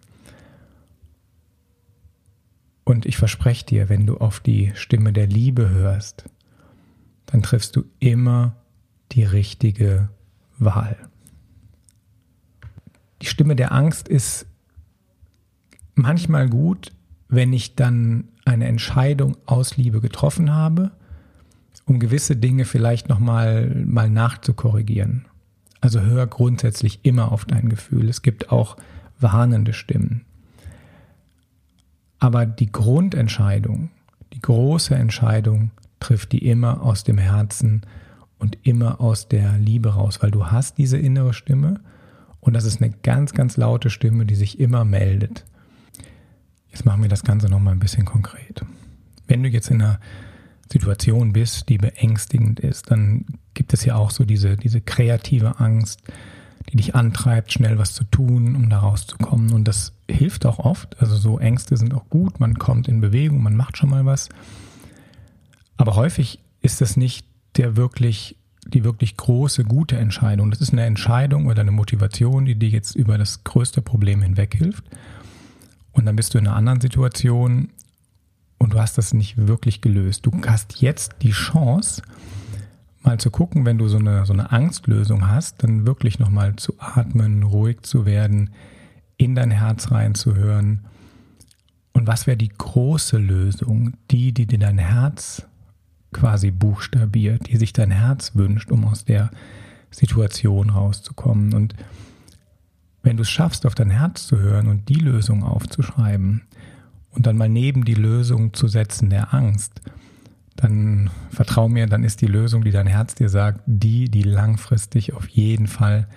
Und 2.86 3.06
ich 3.06 3.18
verspreche 3.18 3.66
dir, 3.66 3.90
wenn 3.90 4.06
du 4.06 4.18
auf 4.18 4.40
die 4.40 4.72
Stimme 4.76 5.12
der 5.12 5.28
Liebe 5.28 5.70
hörst, 5.70 6.24
dann 7.28 7.44
triffst 7.44 7.76
du 7.76 7.84
immer 8.00 8.56
die 9.12 9.24
richtige 9.24 10.10
Wahl. 10.58 10.96
Die 13.22 13.28
Stimme 13.28 13.58
der 13.58 13.74
Angst 13.74 14.08
ist 14.08 14.48
manchmal 15.96 16.50
gut, 16.50 16.94
wenn 17.28 17.52
ich 17.52 17.76
dann 17.76 18.30
eine 18.46 18.68
Entscheidung 18.68 19.38
aus 19.46 19.78
Liebe 19.78 20.00
getroffen 20.02 20.54
habe, 20.54 20.92
um 21.90 22.00
gewisse 22.00 22.36
Dinge 22.36 22.66
vielleicht 22.66 23.10
nochmal 23.10 23.84
mal 23.86 24.10
nachzukorrigieren. 24.10 25.26
Also 25.82 26.02
hör 26.02 26.28
grundsätzlich 26.28 27.00
immer 27.04 27.32
auf 27.32 27.46
dein 27.46 27.70
Gefühl. 27.70 28.10
Es 28.10 28.22
gibt 28.22 28.52
auch 28.52 28.78
warnende 29.20 29.74
Stimmen. 29.74 30.26
Aber 32.20 32.46
die 32.46 32.72
Grundentscheidung, 32.72 33.90
die 34.34 34.42
große 34.42 34.94
Entscheidung 34.94 35.72
trifft 36.00 36.32
die 36.32 36.48
immer 36.48 36.82
aus 36.84 37.04
dem 37.04 37.18
Herzen 37.18 37.82
und 38.38 38.58
immer 38.64 39.02
aus 39.02 39.28
der 39.28 39.58
Liebe 39.58 39.96
raus, 39.96 40.22
weil 40.22 40.32
du 40.32 40.48
hast 40.48 40.78
diese 40.78 40.98
innere 40.98 41.34
Stimme 41.34 41.80
und 42.40 42.54
das 42.54 42.66
ist 42.66 42.82
eine 42.82 42.94
ganz, 43.04 43.34
ganz 43.34 43.58
laute 43.58 43.90
Stimme, 43.90 44.26
die 44.26 44.36
sich 44.36 44.60
immer 44.60 44.86
meldet. 44.86 45.46
Jetzt 46.70 46.86
machen 46.86 47.02
wir 47.02 47.10
das 47.10 47.24
Ganze 47.24 47.50
nochmal 47.50 47.74
ein 47.74 47.80
bisschen 47.80 48.06
konkret. 48.06 48.64
Wenn 49.28 49.44
du 49.44 49.50
jetzt 49.50 49.72
in 49.72 49.82
einer 49.82 50.00
Situation 50.72 51.34
bist, 51.34 51.70
die 51.70 51.78
beängstigend 51.78 52.60
ist, 52.60 52.92
dann 52.92 53.26
gibt 53.54 53.74
es 53.74 53.86
ja 53.86 53.96
auch 53.96 54.12
so 54.12 54.24
diese, 54.24 54.56
diese 54.56 54.82
kreative 54.82 55.60
Angst, 55.60 56.02
die 56.72 56.78
dich 56.78 56.96
antreibt, 56.96 57.52
schnell 57.52 57.80
was 57.80 57.94
zu 57.94 58.04
tun, 58.04 58.56
um 58.56 58.70
da 58.70 58.80
rauszukommen. 58.80 59.52
Und 59.52 59.68
das 59.68 59.94
hilft 60.10 60.46
auch 60.46 60.60
oft. 60.60 61.00
Also 61.02 61.16
so 61.16 61.40
Ängste 61.40 61.78
sind 61.78 61.94
auch 61.94 62.10
gut, 62.10 62.40
man 62.40 62.60
kommt 62.60 62.88
in 62.88 63.02
Bewegung, 63.02 63.42
man 63.42 63.56
macht 63.56 63.78
schon 63.78 63.90
mal 63.90 64.06
was. 64.06 64.30
Aber 65.78 65.96
häufig 65.96 66.40
ist 66.62 66.82
das 66.82 66.98
nicht 66.98 67.26
der 67.58 67.76
wirklich, 67.76 68.36
die 68.68 68.84
wirklich 68.84 69.18
große, 69.18 69.64
gute 69.64 69.98
Entscheidung. 69.98 70.52
Das 70.52 70.62
ist 70.62 70.72
eine 70.72 70.86
Entscheidung 70.86 71.48
oder 71.48 71.62
eine 71.62 71.72
Motivation, 71.72 72.46
die 72.46 72.56
dir 72.56 72.70
jetzt 72.70 72.96
über 72.96 73.18
das 73.18 73.44
größte 73.44 73.82
Problem 73.82 74.22
hinweg 74.22 74.56
hilft. 74.56 74.84
Und 75.92 76.06
dann 76.06 76.16
bist 76.16 76.34
du 76.34 76.38
in 76.38 76.48
einer 76.48 76.56
anderen 76.56 76.82
Situation 76.82 77.70
und 78.60 78.74
du 78.74 78.80
hast 78.80 78.98
das 78.98 79.14
nicht 79.14 79.48
wirklich 79.48 79.82
gelöst. 79.82 80.26
Du 80.26 80.32
hast 80.46 80.82
jetzt 80.82 81.16
die 81.22 81.32
Chance, 81.32 82.04
mal 83.02 83.18
zu 83.18 83.32
gucken, 83.32 83.66
wenn 83.66 83.78
du 83.78 83.88
so 83.88 83.98
eine, 83.98 84.26
so 84.26 84.34
eine 84.34 84.52
Angstlösung 84.52 85.28
hast, 85.28 85.64
dann 85.64 85.88
wirklich 85.88 86.20
nochmal 86.20 86.56
zu 86.58 86.74
atmen, 86.78 87.44
ruhig 87.44 87.82
zu 87.82 88.06
werden, 88.06 88.52
in 89.18 89.34
dein 89.34 89.52
Herz 89.52 89.92
reinzuhören. 89.92 90.86
Und 91.94 92.06
was 92.06 92.28
wäre 92.28 92.38
die 92.38 92.50
große 92.50 93.18
Lösung? 93.18 93.94
Die, 94.12 94.34
die 94.34 94.46
dir 94.46 94.60
dein 94.60 94.78
Herz 94.78 95.46
quasi 96.12 96.52
buchstabiert, 96.52 97.48
die 97.48 97.58
sich 97.58 97.74
dein 97.74 97.92
Herz 97.92 98.36
wünscht, 98.36 98.72
um 98.72 98.86
aus 98.86 99.06
der 99.06 99.32
Situation 99.92 100.70
rauszukommen. 100.70 101.54
Und 101.54 101.76
wenn 103.04 103.18
du 103.18 103.24
es 103.24 103.30
schaffst, 103.30 103.66
auf 103.66 103.76
dein 103.76 103.90
Herz 103.90 104.28
zu 104.28 104.38
hören 104.38 104.68
und 104.68 104.90
die 104.90 104.96
Lösung 104.96 105.44
aufzuschreiben 105.44 106.42
und 107.20 107.26
dann 107.26 107.36
mal 107.36 107.50
neben 107.50 107.84
die 107.84 107.96
Lösung 107.96 108.54
zu 108.54 108.70
setzen 108.70 109.10
der 109.10 109.34
Angst, 109.34 109.82
dann 110.56 111.10
vertrau 111.32 111.68
mir, 111.68 111.86
dann 111.86 112.06
ist 112.06 112.22
die 112.22 112.28
Lösung, 112.28 112.64
die 112.64 112.72
dein 112.72 112.88
Herz 112.88 113.14
dir 113.14 113.28
sagt, 113.28 113.60
die, 113.66 114.06
die 114.06 114.22
langfristig 114.22 115.12
auf 115.12 115.28
jeden 115.28 115.68
Fall 115.68 116.08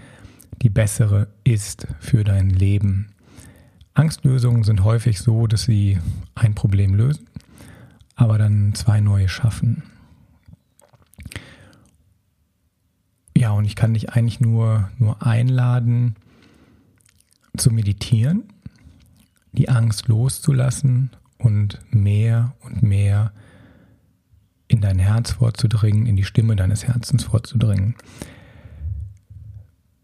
die 0.63 0.71
bessere 0.71 1.27
ist 1.43 1.89
für 1.99 2.23
dein 2.23 2.51
Leben. 2.51 3.09
Angstlösungen 3.95 4.63
sind 4.63 4.85
häufig 4.85 5.19
so, 5.19 5.49
dass 5.49 5.65
sie 5.65 5.99
ein 6.37 6.55
Problem 6.55 6.95
lösen, 6.95 7.27
aber 8.15 8.39
dann 8.39 8.73
zwei 8.77 9.01
neue 9.01 9.29
schaffen. 9.29 9.83
Ja, 13.37 13.51
und 13.51 13.65
ich 13.65 13.75
kann 13.75 13.95
dich 13.95 14.11
eigentlich 14.11 14.39
nur, 14.39 14.89
nur 14.99 15.27
einladen, 15.27 16.15
zu 17.57 17.73
meditieren, 17.73 18.45
die 19.53 19.69
Angst 19.69 20.09
loszulassen 20.09 21.11
und 21.39 21.79
mehr 21.91 22.55
und 22.63 22.83
mehr 22.83 23.33
in 24.69 24.81
dein 24.81 24.99
Herz 24.99 25.33
vorzudringen, 25.33 26.07
in 26.07 26.17
die 26.17 26.25
Stimme 26.25 26.57
deines 26.57 26.87
Herzens 26.87 27.25
vorzudringen. 27.25 27.95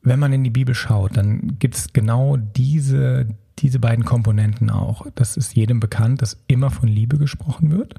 Wenn 0.02 0.18
man 0.18 0.32
in 0.32 0.44
die 0.44 0.50
Bibel 0.50 0.74
schaut, 0.74 1.16
dann 1.16 1.58
gibt 1.58 1.74
es 1.74 1.92
genau 1.92 2.36
diese, 2.36 3.26
diese 3.58 3.78
beiden 3.78 4.04
Komponenten 4.04 4.70
auch. 4.70 5.06
Das 5.14 5.36
ist 5.36 5.54
jedem 5.54 5.80
bekannt, 5.80 6.22
dass 6.22 6.38
immer 6.46 6.70
von 6.70 6.88
Liebe 6.88 7.18
gesprochen 7.18 7.70
wird. 7.70 7.94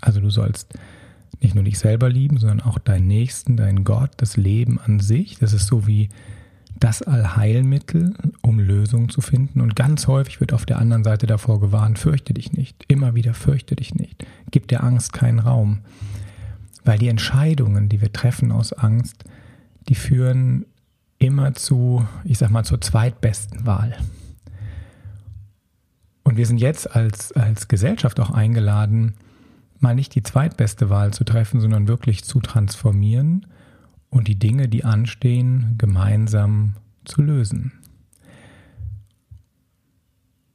Also 0.00 0.20
du 0.20 0.30
sollst 0.30 0.74
nicht 1.40 1.54
nur 1.54 1.64
dich 1.64 1.78
selber 1.78 2.08
lieben, 2.08 2.38
sondern 2.38 2.60
auch 2.60 2.78
deinen 2.78 3.06
Nächsten, 3.06 3.56
deinen 3.56 3.84
Gott, 3.84 4.10
das 4.16 4.36
Leben 4.36 4.78
an 4.80 5.00
sich. 5.00 5.38
Das 5.38 5.52
ist 5.52 5.66
so 5.66 5.86
wie 5.86 6.08
das 6.80 7.02
Allheilmittel, 7.02 8.14
um 8.42 8.60
Lösungen 8.60 9.08
zu 9.08 9.20
finden. 9.20 9.60
Und 9.60 9.76
ganz 9.76 10.06
häufig 10.06 10.40
wird 10.40 10.52
auf 10.52 10.66
der 10.66 10.78
anderen 10.78 11.04
Seite 11.04 11.26
davor 11.26 11.60
gewarnt, 11.60 11.98
fürchte 11.98 12.34
dich 12.34 12.52
nicht. 12.52 12.84
Immer 12.88 13.14
wieder 13.14 13.34
fürchte 13.34 13.76
dich 13.76 13.94
nicht. 13.94 14.24
Gib 14.50 14.68
der 14.68 14.84
Angst 14.84 15.12
keinen 15.12 15.40
Raum. 15.40 15.80
Weil 16.84 16.98
die 16.98 17.08
Entscheidungen, 17.08 17.88
die 17.88 18.00
wir 18.00 18.12
treffen 18.12 18.52
aus 18.52 18.72
Angst, 18.72 19.24
die 19.88 19.94
führen 19.94 20.66
immer 21.18 21.54
zu, 21.54 22.06
ich 22.24 22.38
sag 22.38 22.50
mal, 22.50 22.64
zur 22.64 22.80
zweitbesten 22.80 23.66
Wahl. 23.66 23.96
Und 26.22 26.36
wir 26.36 26.46
sind 26.46 26.58
jetzt 26.58 26.94
als, 26.94 27.32
als 27.32 27.68
Gesellschaft 27.68 28.20
auch 28.20 28.30
eingeladen, 28.30 29.14
mal 29.80 29.94
nicht 29.94 30.14
die 30.14 30.22
zweitbeste 30.22 30.90
Wahl 30.90 31.12
zu 31.12 31.24
treffen, 31.24 31.60
sondern 31.60 31.88
wirklich 31.88 32.24
zu 32.24 32.40
transformieren 32.40 33.46
und 34.10 34.28
die 34.28 34.38
Dinge, 34.38 34.68
die 34.68 34.84
anstehen, 34.84 35.74
gemeinsam 35.78 36.74
zu 37.04 37.22
lösen. 37.22 37.72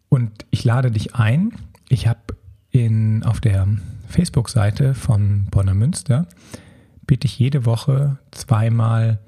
Und 0.10 0.46
ich 0.52 0.64
lade 0.64 0.92
dich 0.92 1.16
ein. 1.16 1.54
Ich 1.90 2.08
habe 2.08 2.20
auf 3.24 3.40
der 3.40 3.68
Facebook-Seite 4.08 4.96
von 4.96 5.46
Bonner 5.52 5.76
Münster 5.76 6.28
biete 7.06 7.26
ich 7.28 7.38
jede 7.38 7.66
Woche 7.66 8.18
zweimal 8.32 9.20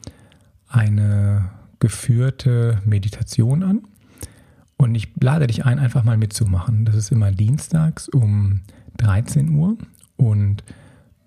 eine 0.67 1.49
geführte 1.79 2.81
Meditation 2.85 3.63
an. 3.63 3.81
Und 4.77 4.95
ich 4.95 5.09
lade 5.21 5.47
dich 5.47 5.65
ein, 5.65 5.79
einfach 5.79 6.03
mal 6.03 6.17
mitzumachen. 6.17 6.85
Das 6.85 6.95
ist 6.95 7.11
immer 7.11 7.31
dienstags 7.31 8.09
um 8.09 8.61
13 8.97 9.49
Uhr 9.49 9.77
und 10.17 10.63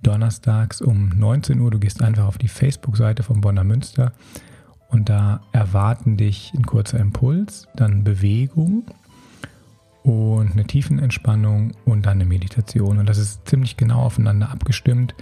donnerstags 0.02 0.80
um 0.80 1.10
19 1.16 1.60
Uhr. 1.60 1.70
Du 1.70 1.78
gehst 1.78 2.02
einfach 2.02 2.26
auf 2.26 2.38
die 2.38 2.48
Facebook-Seite 2.48 3.22
von 3.22 3.40
Bonner 3.40 3.64
Münster 3.64 4.12
und 4.88 5.08
da 5.08 5.40
erwarten 5.52 6.16
dich 6.16 6.52
ein 6.56 6.64
kurzer 6.64 6.98
Impuls, 6.98 7.68
dann 7.74 8.04
Bewegung 8.04 8.84
und 10.02 10.52
eine 10.52 10.64
Tiefenentspannung 10.64 11.72
und 11.84 12.06
dann 12.06 12.18
eine 12.18 12.24
Meditation. 12.24 12.98
Und 12.98 13.08
das 13.08 13.18
ist 13.18 13.46
ziemlich 13.46 13.76
genau 13.76 14.00
aufeinander 14.00 14.50
abgestimmt, 14.50 15.14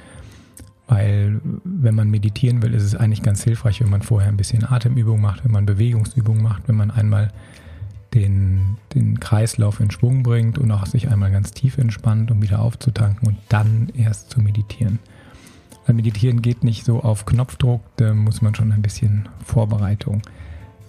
weil 0.87 1.41
wenn 1.65 1.95
man 1.97 2.11
meditieren 2.11 2.63
will, 2.63 2.75
ist 2.75 2.85
es 2.85 2.95
eigentlich 2.95 3.23
ganz 3.23 3.43
hilfreich, 3.43 3.81
wenn 3.81 3.91
man 3.91 4.03
vorher 4.03 4.29
ein 4.29 4.37
bisschen 4.37 4.65
Atemübung 4.65 5.21
macht, 5.21 5.45
wenn 5.45 5.51
man 5.51 5.67
Bewegungsübung 5.67 6.41
macht, 6.41 6.69
wenn 6.69 6.77
man 6.77 6.93
einmal 6.93 7.33
den, 8.17 8.79
den 8.95 9.21
Kreislauf 9.21 9.79
in 9.79 9.91
Schwung 9.91 10.23
bringt 10.23 10.59
und 10.59 10.71
auch 10.71 10.87
sich 10.87 11.11
einmal 11.11 11.31
ganz 11.31 11.53
tief 11.53 11.77
entspannt, 11.77 12.31
um 12.31 12.43
wieder 12.43 12.61
aufzutanken 12.61 13.29
und 13.29 13.37
dann 13.51 13.93
erst 13.95 14.31
zu 14.31 14.41
meditieren. 14.41 14.99
Weil 15.85 15.97
Meditieren 15.97 16.41
geht 16.41 16.65
nicht 16.65 16.85
so 16.85 17.01
auf 17.01 17.27
Knopfdruck, 17.27 17.83
da 17.97 18.15
muss 18.15 18.41
man 18.41 18.55
schon 18.55 18.73
ein 18.73 18.81
bisschen 18.81 19.29
Vorbereitung 19.45 20.23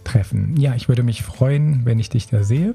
treffen. 0.05 0.55
Ja, 0.57 0.73
ich 0.73 0.87
würde 0.87 1.03
mich 1.03 1.21
freuen, 1.21 1.81
wenn 1.83 1.99
ich 1.99 2.09
dich 2.09 2.27
da 2.27 2.43
sehe. 2.43 2.73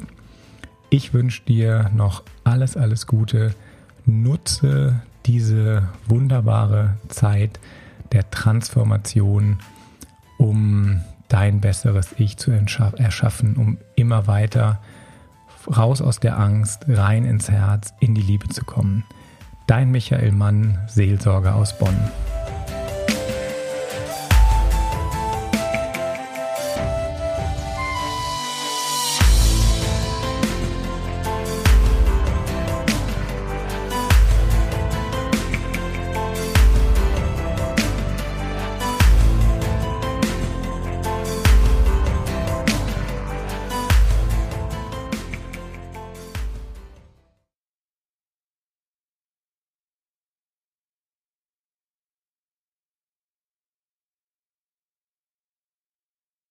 Ich 0.90 1.14
wünsche 1.14 1.42
dir 1.44 1.90
noch 1.94 2.22
alles, 2.44 2.76
alles 2.76 3.06
Gute. 3.06 3.54
Nutze 4.04 5.00
diese 5.24 5.88
wunderbare 6.06 6.96
Zeit 7.08 7.58
der 8.12 8.30
Transformation, 8.30 9.58
um 10.36 11.00
dein 11.33 11.61
besseres 11.61 12.14
Ich 12.18 12.37
zu 12.37 12.51
erschaffen, 12.51 13.57
um 13.57 13.79
immer 13.97 14.27
weiter 14.27 14.81
raus 15.66 16.03
aus 16.03 16.21
der 16.21 16.38
Angst, 16.38 16.85
rein 16.88 17.25
ins 17.25 17.51
Herz, 17.51 17.95
in 18.01 18.14
die 18.14 18.23
Liebe 18.23 18.49
zu 18.49 18.64
kommen. 18.64 19.05
Dein 19.66 19.90
Michael 19.90 20.33
Mann, 20.33 20.79
Seelsorger 20.88 21.55
aus 21.55 21.79
Bonn. 21.79 21.97